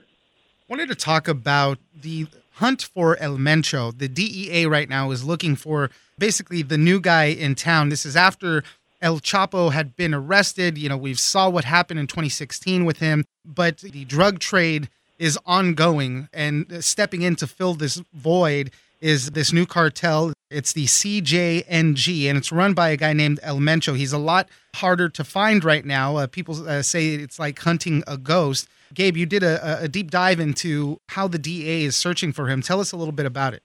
wanted 0.74 0.90
to 0.90 0.96
talk 0.96 1.28
about 1.28 1.78
the 2.02 2.26
hunt 2.54 2.82
for 2.82 3.16
El 3.18 3.38
Mencho. 3.38 3.96
The 3.96 4.08
DEA 4.08 4.66
right 4.66 4.90
now 4.90 5.12
is 5.12 5.24
looking 5.24 5.56
for 5.56 5.92
basically 6.18 6.64
the 6.64 6.80
new 6.80 7.00
guy 7.00 7.26
in 7.26 7.54
town. 7.54 7.90
This 7.90 8.08
is 8.08 8.16
after 8.16 8.64
El 9.00 9.20
Chapo 9.20 9.72
had 9.72 9.96
been 9.96 10.16
arrested. 10.16 10.80
You 10.80 10.90
know, 10.90 10.98
we 10.98 11.14
saw 11.14 11.48
what 11.48 11.64
happened 11.64 12.00
in 12.00 12.08
2016 12.08 12.86
with 12.86 12.98
him, 12.98 13.24
but 13.46 13.78
the 13.78 14.04
drug 14.06 14.40
trade 14.40 14.90
is 15.20 15.38
ongoing 15.46 16.28
and 16.34 16.84
stepping 16.84 17.22
in 17.22 17.36
to 17.36 17.46
fill 17.46 17.76
this 17.76 18.02
void 18.12 18.72
is 19.00 19.30
this 19.30 19.54
new 19.54 19.68
cartel. 19.68 20.34
It's 20.50 20.74
the 20.74 20.86
CJNG, 20.86 22.28
and 22.28 22.38
it's 22.40 22.52
run 22.52 22.74
by 22.74 22.90
a 22.90 22.98
guy 22.98 23.14
named 23.14 23.40
El 23.44 23.60
Mencho. 23.60 23.96
He's 23.96 24.14
a 24.14 24.18
lot 24.18 24.50
harder 24.74 25.08
to 25.10 25.24
find 25.24 25.64
right 25.64 25.86
now. 25.86 26.16
Uh, 26.18 26.26
people 26.26 26.68
uh, 26.68 26.82
say 26.82 27.10
it's 27.10 27.38
like 27.38 27.60
hunting 27.60 28.04
a 28.08 28.18
ghost. 28.18 28.68
Gabe, 28.94 29.18
you 29.18 29.26
did 29.26 29.44
a, 29.44 29.84
a 29.84 29.88
deep 29.88 30.12
dive 30.12 30.40
into 30.40 31.00
how 31.10 31.28
the 31.28 31.40
DEA 31.40 31.86
is 31.86 31.96
searching 31.96 32.32
for 32.32 32.48
him. 32.48 32.62
Tell 32.62 32.80
us 32.80 32.92
a 32.92 32.98
little 32.98 33.12
bit 33.12 33.26
about 33.26 33.54
it. 33.54 33.64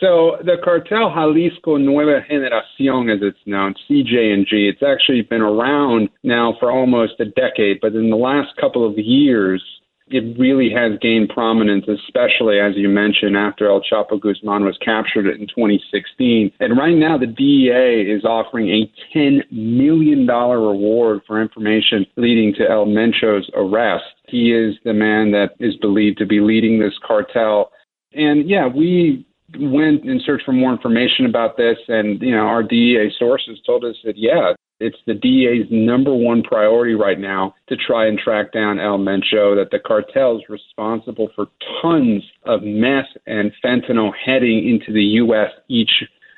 So 0.00 0.36
the 0.44 0.56
cartel 0.62 1.12
Jalisco 1.12 1.76
Nueva 1.76 2.24
Generacion, 2.30 3.12
as 3.12 3.20
it's 3.20 3.38
known, 3.46 3.74
CJNG, 3.90 4.52
it's 4.52 4.82
actually 4.82 5.22
been 5.22 5.40
around 5.40 6.08
now 6.22 6.54
for 6.60 6.70
almost 6.70 7.14
a 7.18 7.24
decade, 7.24 7.80
but 7.80 7.94
in 7.94 8.08
the 8.08 8.16
last 8.16 8.56
couple 8.60 8.86
of 8.86 8.96
years, 8.96 9.62
it 10.10 10.38
really 10.38 10.70
has 10.70 10.98
gained 11.00 11.28
prominence, 11.28 11.86
especially 11.88 12.58
as 12.60 12.76
you 12.76 12.88
mentioned, 12.88 13.36
after 13.36 13.68
El 13.68 13.80
Chapo 13.80 14.20
Guzman 14.20 14.64
was 14.64 14.78
captured 14.84 15.26
in 15.26 15.46
2016. 15.46 16.52
And 16.60 16.78
right 16.78 16.96
now, 16.96 17.18
the 17.18 17.26
DEA 17.26 18.10
is 18.10 18.24
offering 18.24 18.68
a 18.68 18.90
$10 19.16 19.50
million 19.50 20.26
reward 20.26 21.20
for 21.26 21.40
information 21.40 22.06
leading 22.16 22.54
to 22.54 22.68
El 22.68 22.86
Mencho's 22.86 23.50
arrest. 23.54 24.04
He 24.26 24.52
is 24.52 24.76
the 24.84 24.94
man 24.94 25.30
that 25.32 25.50
is 25.58 25.76
believed 25.76 26.18
to 26.18 26.26
be 26.26 26.40
leading 26.40 26.78
this 26.78 26.94
cartel. 27.06 27.70
And 28.12 28.48
yeah, 28.48 28.66
we 28.66 29.26
went 29.58 30.04
and 30.04 30.20
searched 30.24 30.44
for 30.44 30.52
more 30.52 30.72
information 30.72 31.26
about 31.26 31.56
this, 31.56 31.78
and 31.88 32.20
you 32.20 32.32
know, 32.32 32.46
our 32.46 32.62
DEA 32.62 33.10
sources 33.18 33.58
told 33.64 33.84
us 33.84 33.96
that 34.04 34.16
yeah, 34.16 34.52
It's 34.80 34.96
the 35.06 35.14
DEA's 35.14 35.66
number 35.70 36.14
one 36.14 36.42
priority 36.42 36.94
right 36.94 37.18
now 37.18 37.54
to 37.68 37.76
try 37.76 38.06
and 38.06 38.18
track 38.18 38.52
down 38.52 38.78
El 38.78 38.98
Mencho, 38.98 39.56
that 39.56 39.70
the 39.72 39.80
cartel 39.80 40.38
is 40.38 40.44
responsible 40.48 41.28
for 41.34 41.46
tons 41.82 42.22
of 42.44 42.62
meth 42.62 43.08
and 43.26 43.52
fentanyl 43.64 44.12
heading 44.24 44.68
into 44.68 44.92
the 44.92 45.02
U.S. 45.02 45.50
each 45.68 45.90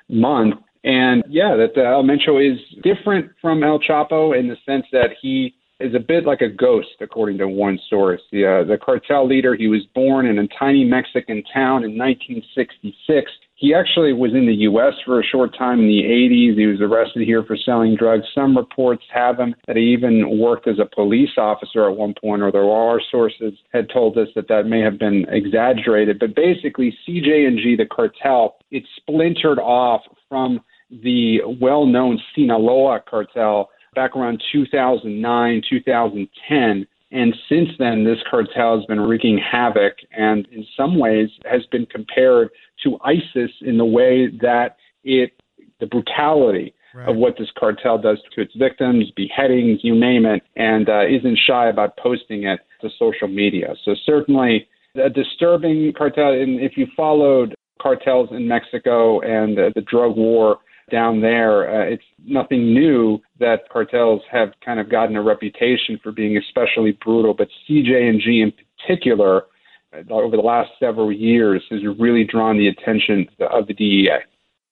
month. 0.08 0.54
And 0.84 1.22
yeah, 1.28 1.54
that 1.56 1.74
the 1.74 1.84
El 1.84 2.02
Mencho 2.02 2.40
is 2.40 2.58
different 2.82 3.30
from 3.42 3.62
El 3.62 3.78
Chapo 3.78 4.38
in 4.38 4.48
the 4.48 4.56
sense 4.64 4.86
that 4.92 5.10
he 5.20 5.54
is 5.78 5.94
a 5.94 5.98
bit 5.98 6.24
like 6.24 6.40
a 6.40 6.48
ghost, 6.48 6.88
according 7.00 7.38
to 7.38 7.48
one 7.48 7.78
source. 7.88 8.20
The, 8.32 8.46
uh, 8.46 8.64
the 8.64 8.78
cartel 8.78 9.26
leader, 9.26 9.54
he 9.54 9.66
was 9.66 9.82
born 9.94 10.26
in 10.26 10.38
a 10.38 10.48
tiny 10.58 10.84
Mexican 10.84 11.42
town 11.52 11.84
in 11.84 11.98
1966. 11.98 13.30
He 13.60 13.74
actually 13.74 14.14
was 14.14 14.32
in 14.32 14.46
the 14.46 14.54
U.S. 14.70 14.94
for 15.04 15.20
a 15.20 15.22
short 15.22 15.54
time 15.56 15.80
in 15.80 15.86
the 15.86 16.02
80s. 16.02 16.56
He 16.56 16.64
was 16.64 16.80
arrested 16.80 17.26
here 17.26 17.44
for 17.44 17.58
selling 17.58 17.94
drugs. 17.94 18.24
Some 18.34 18.56
reports 18.56 19.02
have 19.12 19.38
him 19.38 19.54
that 19.66 19.76
he 19.76 19.82
even 19.92 20.38
worked 20.38 20.66
as 20.66 20.78
a 20.78 20.86
police 20.86 21.36
officer 21.36 21.86
at 21.86 21.94
one 21.94 22.14
point, 22.18 22.42
although 22.42 22.74
our 22.74 23.02
sources 23.10 23.52
had 23.70 23.90
told 23.90 24.16
us 24.16 24.28
that 24.34 24.48
that 24.48 24.64
may 24.64 24.80
have 24.80 24.98
been 24.98 25.26
exaggerated. 25.28 26.18
But 26.18 26.34
basically, 26.34 26.96
CJNG, 27.06 27.76
the 27.76 27.84
cartel, 27.84 28.56
it 28.70 28.82
splintered 28.96 29.58
off 29.58 30.00
from 30.30 30.60
the 30.90 31.40
well 31.60 31.84
known 31.84 32.18
Sinaloa 32.34 33.00
cartel 33.06 33.68
back 33.94 34.16
around 34.16 34.42
2009, 34.52 35.62
2010. 35.68 36.86
And 37.12 37.34
since 37.48 37.70
then, 37.78 38.04
this 38.04 38.18
cartel 38.30 38.76
has 38.78 38.86
been 38.86 39.00
wreaking 39.00 39.38
havoc 39.38 39.94
and 40.16 40.46
in 40.52 40.64
some 40.76 40.98
ways 40.98 41.28
has 41.44 41.66
been 41.72 41.86
compared 41.86 42.50
to 42.84 42.98
ISIS 43.04 43.50
in 43.62 43.78
the 43.78 43.84
way 43.84 44.28
that 44.40 44.76
it, 45.02 45.32
the 45.80 45.86
brutality 45.86 46.72
right. 46.94 47.08
of 47.08 47.16
what 47.16 47.36
this 47.36 47.48
cartel 47.58 47.98
does 47.98 48.18
to 48.34 48.42
its 48.42 48.54
victims, 48.56 49.10
beheadings, 49.16 49.80
you 49.82 49.98
name 49.98 50.24
it, 50.24 50.42
and 50.56 50.88
uh, 50.88 51.06
isn't 51.06 51.38
shy 51.46 51.68
about 51.68 51.96
posting 51.96 52.44
it 52.44 52.60
to 52.80 52.88
social 52.98 53.28
media. 53.28 53.74
So 53.84 53.94
certainly 54.06 54.68
a 54.94 55.10
disturbing 55.10 55.92
cartel. 55.96 56.32
And 56.32 56.60
if 56.60 56.76
you 56.76 56.86
followed 56.96 57.54
cartels 57.80 58.28
in 58.30 58.46
Mexico 58.46 59.20
and 59.20 59.58
uh, 59.58 59.70
the 59.74 59.80
drug 59.82 60.16
war 60.16 60.58
down 60.90 61.20
there, 61.20 61.70
uh, 61.70 61.84
it's 61.84 62.04
nothing 62.24 62.74
new 62.74 63.18
that 63.38 63.68
cartels 63.70 64.22
have 64.30 64.52
kind 64.64 64.80
of 64.80 64.90
gotten 64.90 65.16
a 65.16 65.22
reputation 65.22 65.98
for 66.02 66.12
being 66.12 66.36
especially 66.36 66.92
brutal, 67.04 67.34
but 67.34 67.48
CJNG 67.68 68.42
in 68.42 68.52
particular, 68.78 69.44
uh, 69.92 70.12
over 70.12 70.36
the 70.36 70.42
last 70.42 70.70
several 70.78 71.12
years, 71.12 71.62
has 71.70 71.80
really 71.98 72.24
drawn 72.24 72.58
the 72.58 72.68
attention 72.68 73.28
of 73.40 73.66
the 73.66 73.74
DEA. 73.74 74.18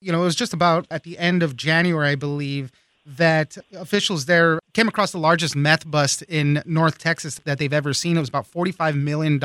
You 0.00 0.12
know, 0.12 0.22
it 0.22 0.26
was 0.26 0.37
just 0.37 0.52
about 0.52 0.87
at 0.90 1.02
the 1.04 1.18
end 1.18 1.42
of 1.42 1.56
January, 1.56 2.10
I 2.10 2.14
believe, 2.14 2.70
that 3.06 3.56
officials 3.75 4.26
there 4.26 4.60
came 4.75 4.87
across 4.87 5.12
the 5.12 5.18
largest 5.18 5.56
meth 5.56 5.90
bust 5.90 6.22
in 6.22 6.62
North 6.66 6.98
Texas 6.98 7.40
that 7.44 7.58
they've 7.58 7.72
ever 7.72 7.94
seen. 7.94 8.16
It 8.16 8.20
was 8.20 8.28
about 8.28 8.50
$45 8.50 8.94
million 8.96 9.40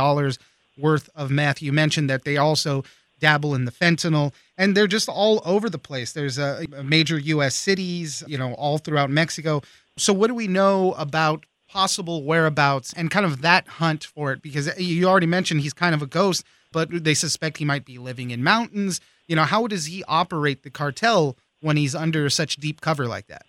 worth 0.77 1.09
of 1.15 1.31
meth. 1.31 1.61
You 1.61 1.71
mentioned 1.71 2.09
that 2.09 2.25
they 2.25 2.37
also 2.37 2.83
dabble 3.23 3.55
in 3.55 3.63
the 3.63 3.71
fentanyl, 3.71 4.33
and 4.57 4.75
they're 4.75 4.85
just 4.85 5.07
all 5.07 5.41
over 5.45 5.69
the 5.69 5.77
place. 5.77 6.11
There's 6.11 6.37
a, 6.37 6.65
a 6.75 6.83
major 6.83 7.17
U.S. 7.17 7.55
cities, 7.55 8.21
you 8.27 8.37
know, 8.37 8.53
all 8.55 8.79
throughout 8.79 9.09
Mexico. 9.09 9.61
So, 9.97 10.11
what 10.11 10.27
do 10.27 10.35
we 10.35 10.47
know 10.47 10.91
about 10.93 11.45
possible 11.69 12.25
whereabouts 12.25 12.91
and 12.93 13.09
kind 13.09 13.25
of 13.25 13.41
that 13.41 13.65
hunt 13.67 14.03
for 14.03 14.33
it? 14.33 14.41
Because 14.41 14.77
you 14.77 15.07
already 15.07 15.25
mentioned 15.25 15.61
he's 15.61 15.73
kind 15.73 15.95
of 15.95 16.01
a 16.01 16.05
ghost, 16.05 16.43
but 16.73 16.89
they 16.91 17.13
suspect 17.13 17.59
he 17.59 17.65
might 17.65 17.85
be 17.85 17.97
living 17.97 18.31
in 18.31 18.43
mountains. 18.43 18.99
You 19.27 19.37
know, 19.37 19.43
how 19.43 19.67
does 19.67 19.85
he 19.85 20.03
operate 20.09 20.63
the 20.63 20.69
cartel 20.69 21.37
when 21.61 21.77
he's 21.77 21.95
under 21.95 22.29
such 22.29 22.57
deep 22.57 22.81
cover 22.81 23.07
like 23.07 23.27
that? 23.27 23.45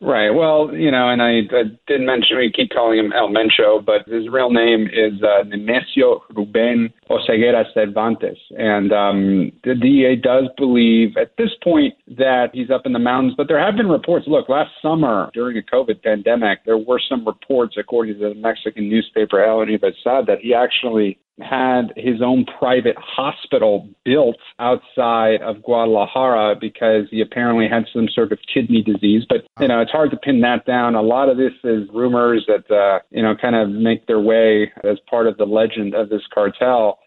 Right. 0.00 0.30
Well, 0.30 0.74
you 0.74 0.90
know, 0.90 1.08
and 1.08 1.22
I, 1.22 1.42
I 1.56 1.62
did 1.86 2.00
mention 2.00 2.36
we 2.36 2.50
keep 2.50 2.70
calling 2.70 2.98
him 2.98 3.12
El 3.12 3.28
Mencho, 3.28 3.84
but 3.84 4.08
his 4.08 4.28
real 4.28 4.50
name 4.50 4.88
is 4.88 5.22
uh, 5.22 5.44
Nemesio 5.44 6.22
Ruben 6.34 6.92
Oseguera 7.12 7.64
Cervantes, 7.74 8.38
and 8.56 8.92
um, 8.92 9.52
the 9.64 9.74
DEA 9.74 10.16
does 10.16 10.44
believe 10.56 11.16
at 11.16 11.36
this 11.36 11.50
point 11.62 11.94
that 12.08 12.50
he's 12.52 12.70
up 12.70 12.82
in 12.86 12.92
the 12.92 12.98
mountains. 12.98 13.34
But 13.36 13.48
there 13.48 13.60
have 13.60 13.76
been 13.76 13.88
reports. 13.88 14.26
Look, 14.26 14.48
last 14.48 14.70
summer 14.80 15.30
during 15.34 15.56
a 15.58 15.62
COVID 15.62 16.02
pandemic, 16.02 16.64
there 16.64 16.78
were 16.78 17.00
some 17.08 17.26
reports, 17.26 17.76
according 17.78 18.14
to 18.14 18.28
the 18.28 18.34
Mexican 18.34 18.88
newspaper 18.88 19.42
El 19.42 19.60
Universal, 19.60 20.24
that 20.26 20.38
he 20.40 20.54
actually 20.54 21.18
had 21.40 21.92
his 21.96 22.20
own 22.22 22.44
private 22.58 22.96
hospital 22.98 23.88
built 24.04 24.36
outside 24.58 25.40
of 25.42 25.62
Guadalajara 25.62 26.56
because 26.60 27.06
he 27.10 27.20
apparently 27.20 27.68
had 27.68 27.84
some 27.92 28.08
sort 28.14 28.32
of 28.32 28.38
kidney 28.52 28.82
disease. 28.82 29.24
But, 29.28 29.46
you 29.60 29.68
know, 29.68 29.80
it's 29.80 29.90
hard 29.90 30.10
to 30.10 30.16
pin 30.16 30.40
that 30.42 30.66
down. 30.66 30.94
A 30.94 31.02
lot 31.02 31.28
of 31.28 31.38
this 31.38 31.52
is 31.64 31.88
rumors 31.92 32.46
that, 32.48 32.70
uh, 32.74 33.00
you 33.10 33.22
know, 33.22 33.34
kind 33.34 33.56
of 33.56 33.70
make 33.70 34.06
their 34.06 34.20
way 34.20 34.70
as 34.84 34.98
part 35.08 35.26
of 35.26 35.36
the 35.38 35.46
legend 35.46 35.94
of 35.94 36.10
this 36.10 36.22
cartel. 36.32 36.98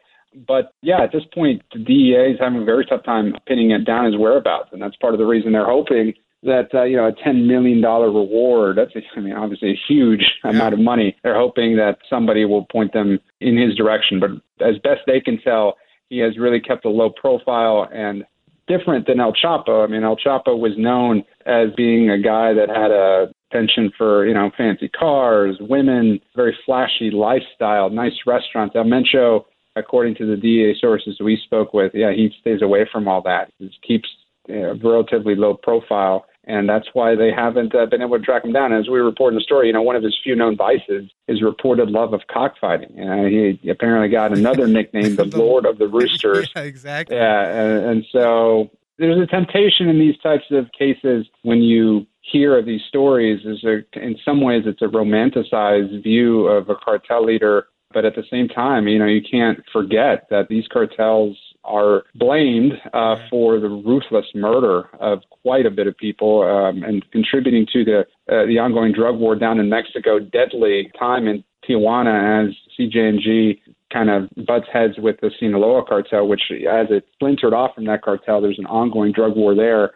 But 0.48 0.74
yeah, 0.82 1.02
at 1.02 1.12
this 1.12 1.24
point, 1.34 1.62
the 1.74 1.80
DEA 1.80 2.34
is 2.34 2.40
having 2.40 2.62
a 2.62 2.66
very 2.66 2.86
tough 2.86 3.04
time 3.04 3.34
pinning 3.48 3.72
it 3.72 3.86
down 3.86 4.06
his 4.06 4.18
whereabouts. 4.18 4.70
And 4.72 4.82
that's 4.82 4.96
part 4.98 5.14
of 5.14 5.20
the 5.20 5.26
reason 5.26 5.54
they're 5.54 5.66
hoping 5.66 6.14
that 6.44 6.70
uh, 6.74 6.84
you 6.84 6.96
know 6.96 7.08
a 7.08 7.24
ten 7.24 7.48
million 7.48 7.82
dollar 7.82 8.08
reward. 8.08 8.78
That's 8.78 8.92
I 9.16 9.20
mean 9.20 9.34
obviously 9.34 9.72
a 9.72 9.80
huge 9.88 10.24
yeah. 10.44 10.52
amount 10.52 10.74
of 10.74 10.80
money. 10.80 11.16
They're 11.24 11.38
hoping 11.38 11.76
that 11.78 11.98
somebody 12.10 12.46
will 12.46 12.66
point 12.66 12.94
them 12.94 13.20
in 13.42 13.58
his 13.58 13.76
direction. 13.76 14.20
But 14.20 14.32
as 14.66 14.78
best 14.80 15.02
they 15.08 15.20
can 15.20 15.40
tell, 15.42 15.76
he 16.10 16.20
has 16.20 16.38
really 16.38 16.60
kept 16.60 16.86
a 16.86 16.90
low 16.90 17.10
profile 17.10 17.88
and 17.92 18.24
different 18.68 19.08
than 19.08 19.20
El 19.20 19.34
Chapo. 19.34 19.84
I 19.84 19.88
mean 19.88 20.04
El 20.04 20.18
Chapo 20.18 20.58
was 20.58 20.74
known 20.78 21.24
as 21.46 21.70
being 21.76 22.10
a 22.10 22.22
guy 22.22 22.54
that 22.54 22.70
had 22.70 22.92
a 22.92 23.34
penchant 23.52 23.94
for 23.98 24.26
you 24.28 24.34
know 24.34 24.52
fancy 24.56 24.90
cars, 24.90 25.58
women, 25.60 26.20
very 26.36 26.56
flashy 26.66 27.10
lifestyle, 27.12 27.90
nice 27.90 28.14
restaurants. 28.28 28.76
El 28.76 28.84
Mencho, 28.86 29.46
according 29.76 30.16
to 30.16 30.26
the 30.26 30.38
DEA 30.38 30.76
sources 30.80 31.20
we 31.20 31.38
spoke 31.44 31.74
with, 31.74 31.94
yeah, 31.94 32.12
he 32.12 32.32
stays 32.40 32.62
away 32.62 32.88
from 32.92 33.08
all 33.08 33.22
that. 33.24 33.52
He 33.60 33.72
keeps 33.86 34.10
you 34.48 34.62
know, 34.62 34.80
relatively 34.84 35.36
low 35.36 35.56
profile 35.56 36.26
and 36.48 36.70
that's 36.70 36.88
why 36.94 37.16
they 37.16 37.32
haven't 37.32 37.74
uh, 37.74 37.86
been 37.88 38.02
able 38.02 38.20
to 38.20 38.24
track 38.24 38.46
him 38.46 38.54
down. 38.54 38.72
As 38.72 38.88
we 38.88 39.00
report 39.00 39.34
in 39.34 39.36
the 39.36 39.44
story, 39.44 39.68
you 39.68 39.74
know, 39.74 39.82
one 39.82 39.96
of 39.96 40.04
his 40.04 40.16
few 40.24 40.36
known 40.36 40.56
vices 40.56 41.10
is 41.28 41.42
reported 41.42 41.90
love 41.90 42.14
of 42.14 42.22
cockfighting. 42.32 43.00
Uh, 43.00 43.26
he 43.26 43.70
apparently 43.70 44.10
got 44.10 44.32
another 44.32 44.68
nickname, 44.68 45.16
the 45.16 45.26
Lord 45.38 45.66
of 45.66 45.80
the 45.80 45.88
Roosters. 45.88 46.52
yeah, 46.56 46.62
exactly. 46.62 47.16
Yeah, 47.16 47.48
and, 47.50 47.86
and 47.86 48.06
so 48.12 48.70
there's 49.00 49.20
a 49.20 49.26
temptation 49.26 49.90
in 49.90 50.00
these 50.00 50.18
types 50.20 50.46
of 50.52 50.72
cases 50.78 51.26
when 51.42 51.62
you 51.62 52.06
hear 52.22 52.58
of 52.58 52.66
these 52.66 52.82
stories 52.88 53.46
is 53.46 53.64
a, 53.64 53.84
in 54.00 54.18
some 54.24 54.42
ways 54.42 54.64
it's 54.66 54.82
a 54.82 54.86
romanticized 54.86 56.02
view 56.04 56.48
of 56.48 56.70
a 56.70 56.76
cartel 56.76 57.26
leader 57.26 57.68
but 57.96 58.06
at 58.06 58.14
the 58.14 58.24
same 58.30 58.48
time 58.48 58.88
you 58.88 59.00
know 59.00 59.08
you 59.08 59.22
can't 59.22 59.60
forget 59.74 60.28
that 60.30 60.50
these 60.50 60.66
cartels 60.72 61.36
are 61.64 62.04
blamed 62.14 62.74
uh, 62.94 63.16
for 63.30 63.60
the 63.60 63.68
ruthless 63.68 64.26
murder 64.36 64.90
of 65.00 65.20
quite 65.42 65.66
a 65.66 65.72
bit 65.72 65.88
of 65.88 65.98
people 65.98 66.44
um, 66.44 66.84
and 66.84 67.10
contributing 67.12 67.66
to 67.72 67.84
the 67.84 68.00
uh, 68.32 68.46
the 68.46 68.60
ongoing 68.60 68.94
drug 68.94 69.18
war 69.18 69.36
down 69.36 69.60
in 69.60 69.70
Mexico. 69.70 70.20
Deadly 70.20 70.92
time 70.98 71.28
in 71.28 71.44
Tijuana 71.68 72.48
as 72.48 72.56
CJNG 72.78 73.60
kind 73.92 74.10
of 74.10 74.30
butts 74.46 74.68
heads 74.72 74.96
with 74.98 75.20
the 75.22 75.32
Sinaloa 75.40 75.86
cartel, 75.86 76.28
which 76.28 76.42
as 76.52 76.88
it 76.90 77.06
splintered 77.14 77.54
off 77.54 77.76
from 77.76 77.86
that 77.86 78.04
cartel, 78.04 78.42
there's 78.42 78.60
an 78.60 78.66
ongoing 78.68 79.12
drug 79.12 79.36
war 79.36 79.56
there. 79.56 79.92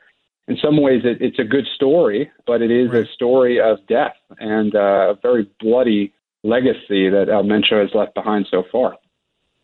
In 0.48 0.58
some 0.64 0.82
ways, 0.82 1.02
it, 1.04 1.22
it's 1.22 1.38
a 1.38 1.44
good 1.44 1.66
story, 1.76 2.32
but 2.48 2.64
it 2.64 2.72
is 2.72 2.90
right. 2.92 3.04
a 3.04 3.14
story 3.14 3.60
of 3.60 3.78
death 3.88 4.16
and 4.40 4.76
uh, 4.76 5.14
a 5.14 5.20
very 5.22 5.48
bloody 5.60 6.14
legacy 6.44 7.10
that 7.10 7.28
El 7.30 7.44
Mencho 7.44 7.82
has 7.82 7.90
left 7.94 8.14
behind 8.14 8.48
so 8.50 8.64
far. 8.72 8.96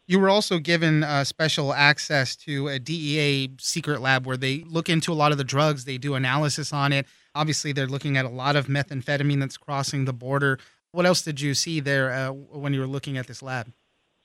You 0.07 0.19
were 0.19 0.29
also 0.29 0.59
given 0.59 1.03
uh, 1.03 1.23
special 1.23 1.73
access 1.73 2.35
to 2.37 2.67
a 2.67 2.77
DEA 2.77 3.51
secret 3.59 4.01
lab 4.01 4.27
where 4.27 4.37
they 4.37 4.63
look 4.67 4.87
into 4.87 5.11
a 5.11 5.15
lot 5.15 5.31
of 5.31 5.39
the 5.39 5.43
drugs. 5.43 5.85
They 5.85 5.97
do 5.97 6.13
analysis 6.13 6.71
on 6.71 6.93
it. 6.93 7.07
Obviously, 7.33 7.71
they're 7.71 7.87
looking 7.87 8.15
at 8.15 8.23
a 8.23 8.29
lot 8.29 8.55
of 8.55 8.67
methamphetamine 8.67 9.39
that's 9.39 9.57
crossing 9.57 10.05
the 10.05 10.13
border. 10.13 10.59
What 10.91 11.07
else 11.07 11.23
did 11.23 11.41
you 11.41 11.55
see 11.55 11.79
there 11.79 12.11
uh, 12.11 12.31
when 12.31 12.73
you 12.73 12.81
were 12.81 12.87
looking 12.87 13.17
at 13.17 13.25
this 13.25 13.41
lab? 13.41 13.73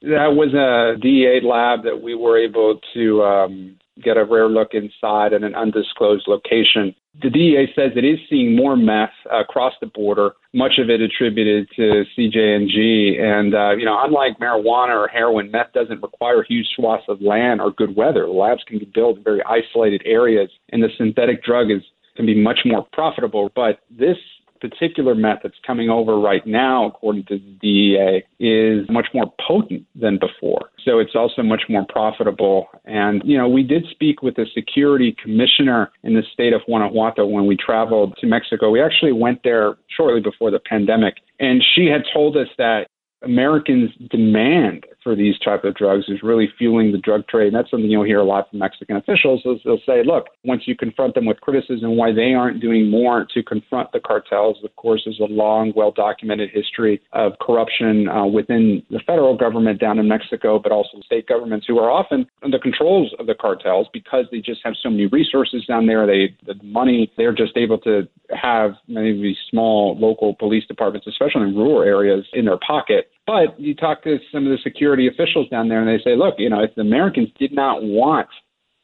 That 0.03 0.35
was 0.35 0.53
a 0.55 1.01
DEA 1.01 1.41
lab 1.43 1.85
that 1.85 2.03
we 2.03 2.15
were 2.15 2.39
able 2.39 2.79
to 2.95 3.23
um, 3.23 3.79
get 4.03 4.17
a 4.17 4.25
rare 4.25 4.49
look 4.49 4.71
inside 4.73 5.33
at 5.33 5.43
an 5.43 5.55
undisclosed 5.55 6.27
location. 6.27 6.95
The 7.23 7.31
DEA 7.31 7.67
says 7.75 7.93
it 7.97 8.05
is 8.05 8.19
seeing 8.29 8.55
more 8.55 8.77
meth 8.77 9.11
across 9.31 9.75
the 9.81 9.87
border, 9.87 10.33
much 10.55 10.79
of 10.79 10.89
it 10.89 11.01
attributed 11.01 11.69
to 11.77 12.05
CJNG. 12.17 13.21
And, 13.21 13.55
uh, 13.55 13.77
you 13.77 13.85
know, 13.85 13.99
unlike 14.03 14.39
marijuana 14.39 14.95
or 14.95 15.09
heroin, 15.09 15.51
meth 15.51 15.73
doesn't 15.73 16.03
require 16.03 16.43
huge 16.43 16.67
swaths 16.77 17.05
of 17.09 17.21
land 17.21 17.61
or 17.61 17.73
good 17.73 17.97
weather. 17.97 18.29
Labs 18.29 18.63
can 18.67 18.79
be 18.79 18.91
built 18.95 19.19
in 19.19 19.25
very 19.25 19.43
isolated 19.45 20.03
areas, 20.05 20.51
and 20.71 20.83
the 20.83 20.89
synthetic 20.97 21.43
drug 21.43 21.71
is 21.71 21.83
can 22.17 22.27
be 22.27 22.41
much 22.41 22.61
more 22.65 22.87
profitable. 22.93 23.51
But 23.55 23.81
this 23.91 24.17
particular 24.61 25.15
meth 25.15 25.41
that's 25.43 25.55
coming 25.67 25.91
over 25.91 26.19
right 26.19 26.47
now, 26.47 26.87
according 26.87 27.25
to 27.25 27.39
the 27.39 27.59
DEA, 27.61 28.23
is 28.39 28.89
much 28.89 29.09
more 29.15 29.33
potent 29.47 29.87
than 29.95 30.19
before. 30.19 30.71
So 30.85 30.99
it's 30.99 31.15
also 31.15 31.43
much 31.43 31.63
more 31.69 31.85
profitable. 31.89 32.69
And, 32.85 33.23
you 33.25 33.37
know, 33.37 33.49
we 33.49 33.63
did 33.63 33.87
speak 33.91 34.23
with 34.23 34.37
the 34.37 34.47
security 34.55 35.17
commissioner 35.23 35.91
in 36.03 36.15
the 36.15 36.23
state 36.33 36.53
of 36.53 36.63
Guanajuato 36.67 37.27
when 37.27 37.47
we 37.47 37.57
traveled 37.57 38.17
to 38.21 38.27
Mexico. 38.27 38.71
We 38.71 38.83
actually 38.83 39.13
went 39.13 39.41
there 39.45 39.77
shortly 39.97 40.21
before 40.21 40.51
the 40.51 40.61
pandemic. 40.61 41.15
And 41.39 41.63
she 41.75 41.87
had 41.87 42.03
told 42.13 42.37
us 42.37 42.49
that 42.59 42.87
Americans' 43.23 43.91
demand 44.11 44.85
for 45.03 45.15
these 45.15 45.39
type 45.39 45.65
of 45.65 45.75
drugs 45.75 46.05
is 46.09 46.23
really 46.23 46.49
fueling 46.59 46.93
the 46.93 46.99
drug 46.99 47.27
trade. 47.29 47.49
And 47.49 47.57
that's 47.57 47.71
something 47.71 47.91
you'll 47.91 48.05
hear 48.05 48.21
a 48.21 48.25
lot 48.25 48.51
from 48.51 48.59
Mexican 48.59 48.97
officials. 48.97 49.41
Is 49.45 49.61
they'll 49.65 49.79
say, 49.87 50.03
look, 50.05 50.27
once 50.45 50.63
you 50.67 50.77
confront 50.77 51.15
them 51.15 51.27
with 51.27 51.41
criticism 51.41 51.97
why 51.97 52.13
they 52.13 52.35
aren't 52.35 52.61
doing 52.61 52.91
more 52.91 53.27
to 53.33 53.43
confront 53.43 53.93
the 53.93 54.01
cartels, 54.01 54.59
of 54.65 54.75
course, 54.77 55.03
there's 55.05 55.21
a 55.21 55.33
long, 55.33 55.73
well 55.75 55.91
documented 55.91 56.51
history 56.53 57.01
of 57.13 57.33
corruption 57.41 58.09
uh, 58.09 58.27
within 58.27 58.83
the 58.91 59.01
federal 59.07 59.37
government 59.37 59.81
down 59.81 59.99
in 59.99 60.09
Mexico, 60.09 60.59
but 60.59 60.73
also 60.73 61.01
state 61.05 61.27
governments 61.27 61.67
who 61.67 61.79
are 61.79 61.91
often 61.91 62.27
under 62.43 62.59
controls 62.59 63.15
of 63.19 63.27
the 63.27 63.35
cartels 63.35 63.89
because 63.93 64.27
they 64.31 64.39
just 64.39 64.61
have 64.65 64.75
so 64.83 64.91
many 64.91 65.07
resources 65.07 65.65
down 65.67 65.87
there. 65.87 66.07
They 66.07 66.37
the 66.47 66.55
money 66.63 67.11
they're 67.17 67.35
just 67.35 67.57
able 67.57 67.79
to 67.79 68.09
have 68.31 68.73
many 68.89 69.11
of 69.11 69.17
these 69.17 69.37
small 69.49 69.99
local 69.99 70.35
police 70.35 70.65
departments, 70.67 71.07
especially 71.07 71.43
in 71.43 71.57
rural 71.57 71.83
areas, 71.83 72.27
in 72.33 72.45
their 72.45 72.59
pocket 72.59 73.11
but 73.31 73.61
you 73.61 73.77
talk 73.77 74.03
to 74.03 74.19
some 74.33 74.45
of 74.45 74.51
the 74.51 74.59
security 74.61 75.07
officials 75.07 75.49
down 75.51 75.69
there, 75.69 75.81
and 75.81 75.89
they 75.89 76.03
say, 76.03 76.17
look, 76.17 76.35
you 76.39 76.51
know, 76.51 76.61
if 76.61 76.75
the 76.75 76.81
Americans 76.81 77.29
did 77.39 77.53
not 77.53 77.81
want 77.81 78.27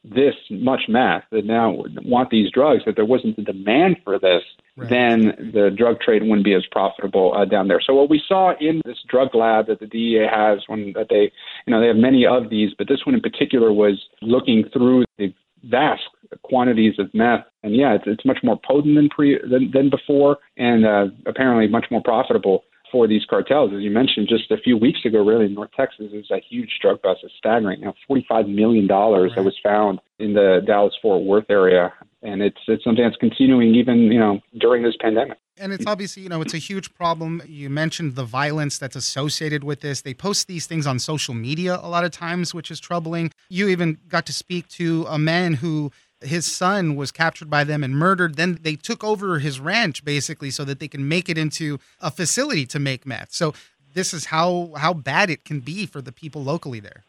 this 0.05 0.35
much 0.49 0.83
meth, 0.87 1.23
that 1.31 1.43
now 1.43 1.83
want 2.05 2.29
these 2.29 2.49
drugs, 2.49 2.83
that 2.85 2.95
there 2.95 3.03
wasn't 3.03 3.35
the 3.35 3.41
demand 3.41 3.97
for 4.05 4.17
this, 4.17 4.41
right. 4.77 4.89
then 4.89 5.51
the 5.53 5.69
drug 5.77 5.99
trade 5.99 6.21
wouldn't 6.21 6.45
be 6.45 6.53
as 6.53 6.65
profitable 6.71 7.33
uh, 7.35 7.43
down 7.43 7.67
there. 7.67 7.81
So 7.85 7.93
what 7.93 8.09
we 8.09 8.21
saw 8.25 8.53
in 8.61 8.81
this 8.85 8.99
drug 9.09 9.35
lab 9.35 9.67
that 9.67 9.81
the 9.81 9.85
DEA 9.85 10.27
has, 10.33 10.59
when 10.67 10.93
that 10.93 11.07
they, 11.09 11.29
you 11.65 11.73
know, 11.73 11.81
they 11.81 11.87
have 11.87 11.97
many 11.97 12.25
of 12.25 12.49
these, 12.49 12.71
but 12.77 12.87
this 12.87 13.05
one 13.05 13.15
in 13.15 13.21
particular 13.21 13.73
was 13.73 14.01
looking 14.21 14.63
through 14.71 15.03
the 15.17 15.33
vast 15.65 16.03
quantities 16.43 16.93
of 16.99 17.13
meth. 17.13 17.43
And 17.63 17.75
yeah, 17.75 17.95
it's, 17.95 18.05
it's 18.07 18.23
much 18.23 18.39
more 18.43 18.57
potent 18.65 18.95
than 18.95 19.09
pre 19.09 19.39
than, 19.41 19.71
than 19.73 19.89
before, 19.89 20.37
and 20.55 20.85
uh, 20.85 21.07
apparently 21.25 21.67
much 21.67 21.87
more 21.91 22.01
profitable 22.01 22.63
for 22.91 23.07
these 23.07 23.25
cartels. 23.25 23.71
As 23.73 23.81
you 23.81 23.91
mentioned, 23.91 24.27
just 24.29 24.51
a 24.51 24.57
few 24.57 24.77
weeks 24.77 24.99
ago, 25.05 25.23
really, 25.25 25.45
in 25.45 25.53
North 25.53 25.71
Texas, 25.75 26.07
was 26.11 26.31
a 26.31 26.39
huge 26.39 26.79
drug 26.81 27.01
bust. 27.01 27.21
It's 27.23 27.33
staggering. 27.37 27.81
Now, 27.81 27.93
$45 28.09 28.53
million 28.53 28.87
right. 28.87 29.31
that 29.35 29.43
was 29.43 29.57
found 29.61 29.99
in 30.19 30.33
the 30.33 30.61
Dallas 30.65 30.93
Fort 31.01 31.23
Worth 31.23 31.49
area. 31.49 31.93
And 32.23 32.41
it's, 32.41 32.59
it's 32.67 32.83
something 32.83 33.03
that's 33.03 33.17
continuing 33.17 33.75
even, 33.75 34.11
you 34.11 34.19
know, 34.19 34.39
during 34.57 34.83
this 34.83 34.95
pandemic. 34.99 35.37
And 35.59 35.73
it's 35.73 35.85
obviously, 35.87 36.23
you 36.23 36.29
know, 36.29 36.41
it's 36.41 36.53
a 36.53 36.59
huge 36.59 36.93
problem. 36.93 37.41
You 37.45 37.69
mentioned 37.69 38.15
the 38.15 38.23
violence 38.23 38.77
that's 38.77 38.95
associated 38.95 39.63
with 39.63 39.81
this. 39.81 40.01
They 40.01 40.13
post 40.13 40.47
these 40.47 40.67
things 40.67 40.85
on 40.85 40.99
social 40.99 41.33
media 41.33 41.79
a 41.81 41.89
lot 41.89 42.05
of 42.05 42.11
times, 42.11 42.53
which 42.53 42.69
is 42.69 42.79
troubling. 42.79 43.31
You 43.49 43.67
even 43.69 43.97
got 44.07 44.25
to 44.27 44.33
speak 44.33 44.67
to 44.69 45.05
a 45.09 45.17
man 45.17 45.55
who 45.55 45.91
his 46.21 46.45
son 46.45 46.95
was 46.95 47.11
captured 47.11 47.49
by 47.49 47.63
them 47.63 47.83
and 47.83 47.95
murdered. 47.95 48.35
Then 48.35 48.59
they 48.61 48.75
took 48.75 49.03
over 49.03 49.39
his 49.39 49.59
ranch 49.59 50.03
basically 50.03 50.49
so 50.49 50.63
that 50.65 50.79
they 50.79 50.87
can 50.87 51.07
make 51.07 51.29
it 51.29 51.37
into 51.37 51.79
a 52.01 52.11
facility 52.11 52.65
to 52.67 52.79
make 52.79 53.05
meth. 53.05 53.31
So 53.31 53.53
this 53.93 54.13
is 54.13 54.25
how 54.25 54.71
how 54.77 54.93
bad 54.93 55.29
it 55.29 55.43
can 55.43 55.59
be 55.59 55.85
for 55.85 56.01
the 56.01 56.11
people 56.11 56.43
locally 56.43 56.79
there. 56.79 57.03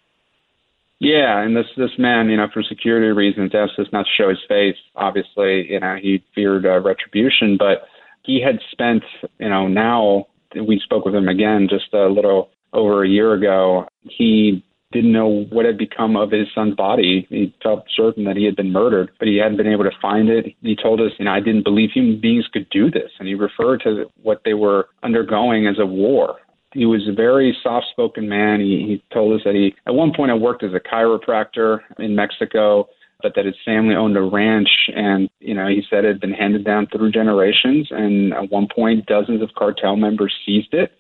Yeah, 1.01 1.41
and 1.41 1.57
this 1.57 1.67
this 1.77 1.97
man, 1.99 2.29
you 2.29 2.37
know, 2.37 2.49
for 2.53 2.63
security 2.63 3.09
reasons, 3.09 3.55
asked 3.55 3.79
us 3.79 3.87
not 3.93 4.05
to 4.05 4.11
show 4.17 4.29
his 4.29 4.39
face. 4.49 4.77
Obviously, 4.97 5.71
you 5.71 5.81
know, 5.81 5.97
he 6.01 6.25
feared 6.35 6.67
uh, 6.67 6.81
retribution, 6.81 7.57
but 7.57 7.87
he 8.25 8.43
had 8.43 8.59
spent, 8.73 9.05
you 9.39 9.49
know, 9.49 9.69
now 9.69 10.27
we 10.55 10.81
spoke 10.81 11.05
with 11.05 11.15
him 11.15 11.29
again 11.29 11.69
just 11.71 11.93
a 11.93 12.09
little 12.09 12.51
over 12.73 13.05
a 13.05 13.09
year 13.09 13.33
ago. 13.33 13.87
He 14.03 14.65
didn't 14.93 15.13
know 15.13 15.45
what 15.51 15.67
had 15.67 15.77
become 15.77 16.17
of 16.17 16.31
his 16.31 16.47
son's 16.55 16.75
body. 16.75 17.27
He 17.29 17.55
felt 17.63 17.85
certain 17.95 18.25
that 18.25 18.37
he 18.37 18.45
had 18.45 18.57
been 18.57 18.73
murdered, 18.73 19.11
but 19.19 19.29
he 19.29 19.37
hadn't 19.37 19.59
been 19.59 19.71
able 19.71 19.85
to 19.85 19.91
find 20.01 20.31
it. 20.31 20.47
He 20.63 20.77
told 20.77 21.01
us, 21.01 21.13
you 21.19 21.27
know, 21.27 21.33
I 21.33 21.41
didn't 21.41 21.65
believe 21.65 21.91
human 21.93 22.21
beings 22.21 22.47
could 22.53 22.69
do 22.71 22.91
this. 22.91 23.11
And 23.19 23.29
he 23.29 23.35
referred 23.35 23.83
to 23.83 24.07
what 24.23 24.43
they 24.45 24.55
were 24.55 24.89
undergoing 25.03 25.67
as 25.67 25.79
a 25.79 25.87
war. 25.87 26.37
He 26.73 26.87
was 26.87 27.07
a 27.09 27.15
very 27.15 27.57
soft 27.63 27.87
spoken 27.91 28.29
man. 28.29 28.61
He, 28.61 28.85
he 28.87 29.15
told 29.15 29.39
us 29.39 29.45
that 29.45 29.55
he, 29.55 29.75
at 29.87 29.95
one 29.95 30.13
point, 30.15 30.31
had 30.31 30.41
worked 30.41 30.63
as 30.63 30.73
a 30.73 30.81
chiropractor 30.81 31.81
in 31.99 32.15
Mexico 32.15 32.89
but 33.21 33.33
that 33.35 33.47
his 33.47 33.57
family 33.65 33.97
owned 33.97 34.17
a 34.17 34.23
ranch 34.23 34.69
and 34.95 35.29
you 35.41 35.55
know 35.55 35.67
he 35.67 35.83
said 35.91 36.05
it 36.05 36.09
had 36.09 36.21
been 36.21 36.33
handed 36.33 36.65
down 36.65 36.87
through 36.87 37.11
generations 37.11 37.89
and 37.91 38.33
at 38.33 38.51
one 38.51 38.69
point 38.73 39.07
dozens 39.07 39.43
of 39.43 39.49
cartel 39.57 39.97
members 39.97 40.33
seized 40.47 40.73
it 40.73 40.93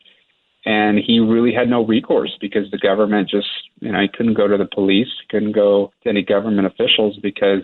and 0.65 0.99
he 0.99 1.21
really 1.21 1.53
had 1.53 1.69
no 1.69 1.85
recourse 1.85 2.37
because 2.41 2.71
the 2.71 2.79
government 2.79 3.29
just 3.29 3.49
you 3.81 3.93
know 3.93 4.01
he 4.01 4.09
couldn't 4.09 4.35
go 4.35 4.49
to 4.49 4.57
the 4.57 4.67
police 4.67 5.09
couldn't 5.31 5.53
go 5.53 5.93
to 6.03 6.09
any 6.09 6.23
government 6.23 6.67
officials 6.67 7.17
because 7.23 7.63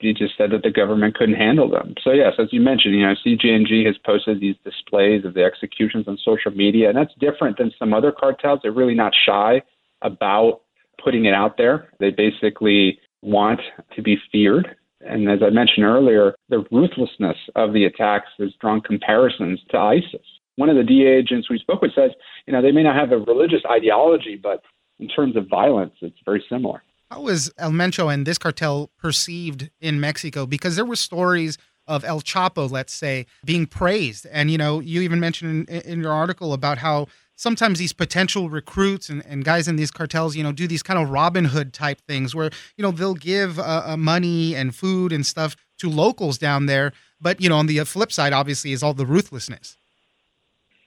he 0.00 0.14
just 0.14 0.36
said 0.36 0.50
that 0.50 0.62
the 0.62 0.70
government 0.70 1.14
couldn't 1.14 1.34
handle 1.34 1.68
them. 1.68 1.94
So 2.02 2.12
yes, 2.12 2.32
as 2.38 2.48
you 2.52 2.60
mentioned, 2.60 2.94
you 2.94 3.02
know, 3.02 3.14
CJNG 3.24 3.84
has 3.86 3.96
posted 4.04 4.40
these 4.40 4.56
displays 4.64 5.24
of 5.24 5.34
the 5.34 5.44
executions 5.44 6.08
on 6.08 6.18
social 6.24 6.50
media, 6.50 6.88
and 6.88 6.96
that's 6.96 7.12
different 7.20 7.58
than 7.58 7.70
some 7.78 7.92
other 7.92 8.10
cartels. 8.10 8.60
They're 8.62 8.72
really 8.72 8.94
not 8.94 9.12
shy 9.26 9.62
about 10.02 10.62
putting 11.02 11.26
it 11.26 11.34
out 11.34 11.56
there. 11.58 11.90
They 12.00 12.10
basically 12.10 12.98
want 13.22 13.60
to 13.94 14.02
be 14.02 14.16
feared. 14.32 14.74
And 15.02 15.30
as 15.30 15.40
I 15.42 15.50
mentioned 15.50 15.84
earlier, 15.84 16.34
the 16.48 16.64
ruthlessness 16.70 17.36
of 17.54 17.72
the 17.72 17.84
attacks 17.84 18.28
has 18.38 18.50
drawn 18.60 18.80
comparisons 18.80 19.60
to 19.70 19.78
ISIS 19.78 20.26
one 20.56 20.68
of 20.68 20.76
the 20.76 20.84
DEA 20.84 21.06
agents 21.06 21.48
we 21.48 21.58
spoke 21.58 21.82
with 21.82 21.94
says, 21.94 22.10
you 22.46 22.52
know, 22.52 22.62
they 22.62 22.72
may 22.72 22.82
not 22.82 22.96
have 22.96 23.12
a 23.12 23.18
religious 23.18 23.62
ideology, 23.70 24.38
but 24.40 24.62
in 24.98 25.08
terms 25.08 25.36
of 25.36 25.48
violence, 25.48 25.94
it's 26.02 26.18
very 26.24 26.44
similar. 26.48 26.82
How 27.10 27.22
was 27.22 27.50
El 27.58 27.72
Mencho 27.72 28.12
and 28.12 28.26
this 28.26 28.38
cartel 28.38 28.90
perceived 28.98 29.70
in 29.80 29.98
Mexico? 29.98 30.46
Because 30.46 30.76
there 30.76 30.84
were 30.84 30.96
stories 30.96 31.58
of 31.86 32.04
El 32.04 32.20
Chapo, 32.20 32.70
let's 32.70 32.94
say, 32.94 33.26
being 33.44 33.66
praised. 33.66 34.26
And, 34.30 34.50
you 34.50 34.58
know, 34.58 34.78
you 34.78 35.00
even 35.00 35.18
mentioned 35.18 35.68
in, 35.68 35.80
in 35.80 36.00
your 36.00 36.12
article 36.12 36.52
about 36.52 36.78
how 36.78 37.08
sometimes 37.34 37.78
these 37.78 37.92
potential 37.92 38.48
recruits 38.48 39.08
and, 39.08 39.24
and 39.26 39.44
guys 39.44 39.66
in 39.66 39.76
these 39.76 39.90
cartels, 39.90 40.36
you 40.36 40.44
know, 40.44 40.52
do 40.52 40.68
these 40.68 40.84
kind 40.84 41.00
of 41.00 41.10
Robin 41.10 41.46
Hood 41.46 41.72
type 41.72 42.00
things 42.02 42.34
where, 42.34 42.50
you 42.76 42.82
know, 42.82 42.92
they'll 42.92 43.14
give 43.14 43.58
uh, 43.58 43.82
uh, 43.86 43.96
money 43.96 44.54
and 44.54 44.74
food 44.74 45.10
and 45.10 45.26
stuff 45.26 45.56
to 45.78 45.88
locals 45.88 46.38
down 46.38 46.66
there. 46.66 46.92
But, 47.20 47.40
you 47.40 47.48
know, 47.48 47.56
on 47.56 47.66
the 47.66 47.82
flip 47.84 48.12
side, 48.12 48.32
obviously, 48.32 48.72
is 48.72 48.82
all 48.82 48.94
the 48.94 49.06
ruthlessness. 49.06 49.78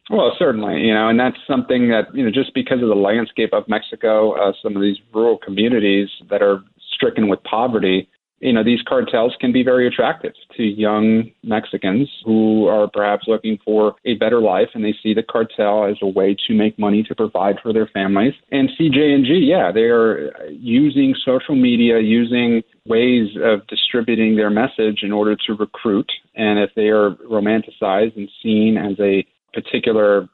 Well, 0.10 0.34
certainly, 0.38 0.82
you 0.82 0.94
know, 0.94 1.08
and 1.08 1.20
that's 1.20 1.38
something 1.48 1.88
that 1.90 2.14
you 2.14 2.26
know, 2.26 2.32
just 2.32 2.54
because 2.54 2.82
of 2.82 2.90
the 2.90 2.96
landscape 2.96 3.52
of 3.54 3.68
Mexico, 3.70 4.34
uh, 4.34 4.52
some 4.62 4.76
of 4.76 4.82
these 4.82 4.98
rural 5.14 5.38
communities 5.38 6.10
that 6.30 6.42
are 6.42 6.62
stricken 6.94 7.30
with 7.30 7.42
poverty, 7.44 8.10
you 8.44 8.52
know, 8.52 8.64
these 8.64 8.82
cartels 8.86 9.34
can 9.40 9.54
be 9.54 9.64
very 9.64 9.88
attractive 9.88 10.34
to 10.58 10.64
young 10.64 11.32
Mexicans 11.44 12.10
who 12.26 12.68
are 12.68 12.90
perhaps 12.90 13.24
looking 13.26 13.58
for 13.64 13.96
a 14.04 14.16
better 14.16 14.42
life, 14.42 14.68
and 14.74 14.84
they 14.84 14.94
see 15.02 15.14
the 15.14 15.24
cartel 15.24 15.86
as 15.86 15.96
a 16.02 16.08
way 16.08 16.36
to 16.48 16.54
make 16.54 16.78
money 16.78 17.04
to 17.04 17.16
provide 17.16 17.56
for 17.64 17.72
their 17.72 17.88
families. 17.88 18.34
And 18.52 18.70
CJNG, 18.78 19.48
yeah, 19.48 19.72
they 19.72 19.84
are 19.84 20.34
using 20.50 21.16
social 21.26 21.56
media, 21.56 22.02
using 22.02 22.62
ways 22.86 23.30
of 23.42 23.66
distributing 23.68 24.36
their 24.36 24.50
message 24.50 25.00
in 25.04 25.14
order 25.14 25.38
to 25.48 25.54
recruit. 25.54 26.12
And 26.36 26.60
if 26.60 26.72
they 26.76 26.90
are 26.90 27.12
romanticized 27.32 28.18
and 28.18 28.30
seen 28.42 28.76
as 28.78 29.00
a 29.00 29.26
particular 29.54 30.28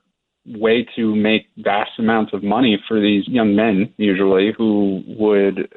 way 0.46 0.88
to 0.96 1.16
make 1.16 1.48
vast 1.58 1.92
amounts 2.00 2.34
of 2.34 2.44
money 2.44 2.82
for 2.88 3.00
these 3.00 3.28
young 3.28 3.56
men, 3.56 3.94
usually, 3.98 4.54
who 4.58 5.04
would 5.08 5.70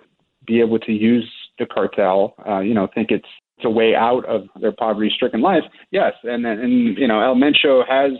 be 0.46 0.60
able 0.60 0.78
to 0.78 0.92
use 0.92 1.30
the 1.58 1.66
cartel, 1.66 2.34
uh, 2.48 2.60
you 2.60 2.74
know, 2.74 2.88
think 2.94 3.10
it's, 3.10 3.28
it's 3.58 3.66
a 3.66 3.70
way 3.70 3.94
out 3.94 4.24
of 4.24 4.48
their 4.60 4.72
poverty-stricken 4.72 5.40
life. 5.40 5.62
Yes, 5.90 6.12
and 6.24 6.46
and 6.46 6.96
you 6.96 7.06
know, 7.06 7.20
El 7.20 7.36
Mencho 7.36 7.82
has 7.88 8.12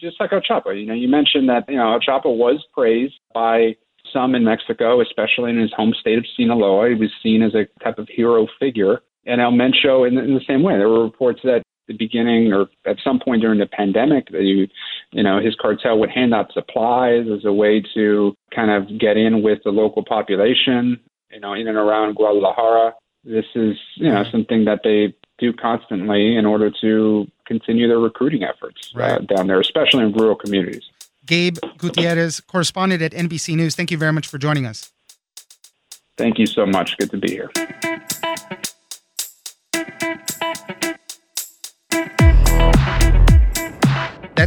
just 0.00 0.20
like 0.20 0.32
El 0.32 0.40
Chapo. 0.40 0.78
You 0.78 0.86
know, 0.86 0.94
you 0.94 1.08
mentioned 1.08 1.48
that 1.48 1.64
you 1.68 1.76
know 1.76 1.92
El 1.92 2.00
Chapo 2.00 2.36
was 2.36 2.64
praised 2.72 3.14
by 3.34 3.76
some 4.12 4.34
in 4.34 4.44
Mexico, 4.44 5.00
especially 5.00 5.50
in 5.50 5.58
his 5.58 5.72
home 5.76 5.94
state 6.00 6.18
of 6.18 6.24
Sinaloa. 6.36 6.88
He 6.88 6.94
was 6.94 7.10
seen 7.22 7.42
as 7.42 7.54
a 7.54 7.66
type 7.82 7.98
of 7.98 8.08
hero 8.08 8.46
figure. 8.58 9.00
And 9.26 9.40
El 9.40 9.52
Mencho, 9.52 10.08
in, 10.08 10.16
in 10.16 10.34
the 10.34 10.40
same 10.48 10.62
way, 10.62 10.78
there 10.78 10.88
were 10.88 11.04
reports 11.04 11.40
that 11.44 11.62
the 11.88 11.94
beginning 11.94 12.52
or 12.52 12.68
at 12.86 12.98
some 13.02 13.18
point 13.18 13.40
during 13.40 13.58
the 13.58 13.66
pandemic 13.66 14.28
that 14.30 14.42
you 14.42 14.68
you 15.10 15.22
know 15.22 15.40
his 15.40 15.56
cartel 15.56 15.98
would 15.98 16.10
hand 16.10 16.32
out 16.32 16.52
supplies 16.52 17.26
as 17.34 17.44
a 17.44 17.52
way 17.52 17.82
to 17.94 18.36
kind 18.54 18.70
of 18.70 18.98
get 18.98 19.16
in 19.16 19.42
with 19.42 19.58
the 19.64 19.70
local 19.70 20.04
population 20.04 21.00
you 21.32 21.40
know 21.40 21.54
in 21.54 21.66
and 21.66 21.76
around 21.76 22.14
Guadalajara. 22.14 22.94
This 23.24 23.46
is 23.54 23.76
you 23.96 24.10
know 24.10 24.24
something 24.30 24.64
that 24.66 24.80
they 24.84 25.14
do 25.38 25.52
constantly 25.52 26.36
in 26.36 26.46
order 26.46 26.70
to 26.80 27.26
continue 27.46 27.88
their 27.88 27.98
recruiting 27.98 28.44
efforts 28.44 28.92
uh, 28.94 29.00
right. 29.00 29.12
uh, 29.12 29.18
down 29.34 29.46
there 29.48 29.58
especially 29.58 30.04
in 30.04 30.12
rural 30.12 30.36
communities. 30.36 30.88
Gabe 31.26 31.58
Gutierrez 31.78 32.40
correspondent 32.40 33.02
at 33.02 33.12
NBC 33.12 33.56
News 33.56 33.74
thank 33.74 33.90
you 33.90 33.98
very 33.98 34.12
much 34.12 34.28
for 34.28 34.38
joining 34.38 34.66
us. 34.66 34.92
Thank 36.16 36.38
you 36.38 36.46
so 36.46 36.66
much. 36.66 36.96
Good 36.98 37.10
to 37.10 37.16
be 37.16 37.30
here 37.30 37.50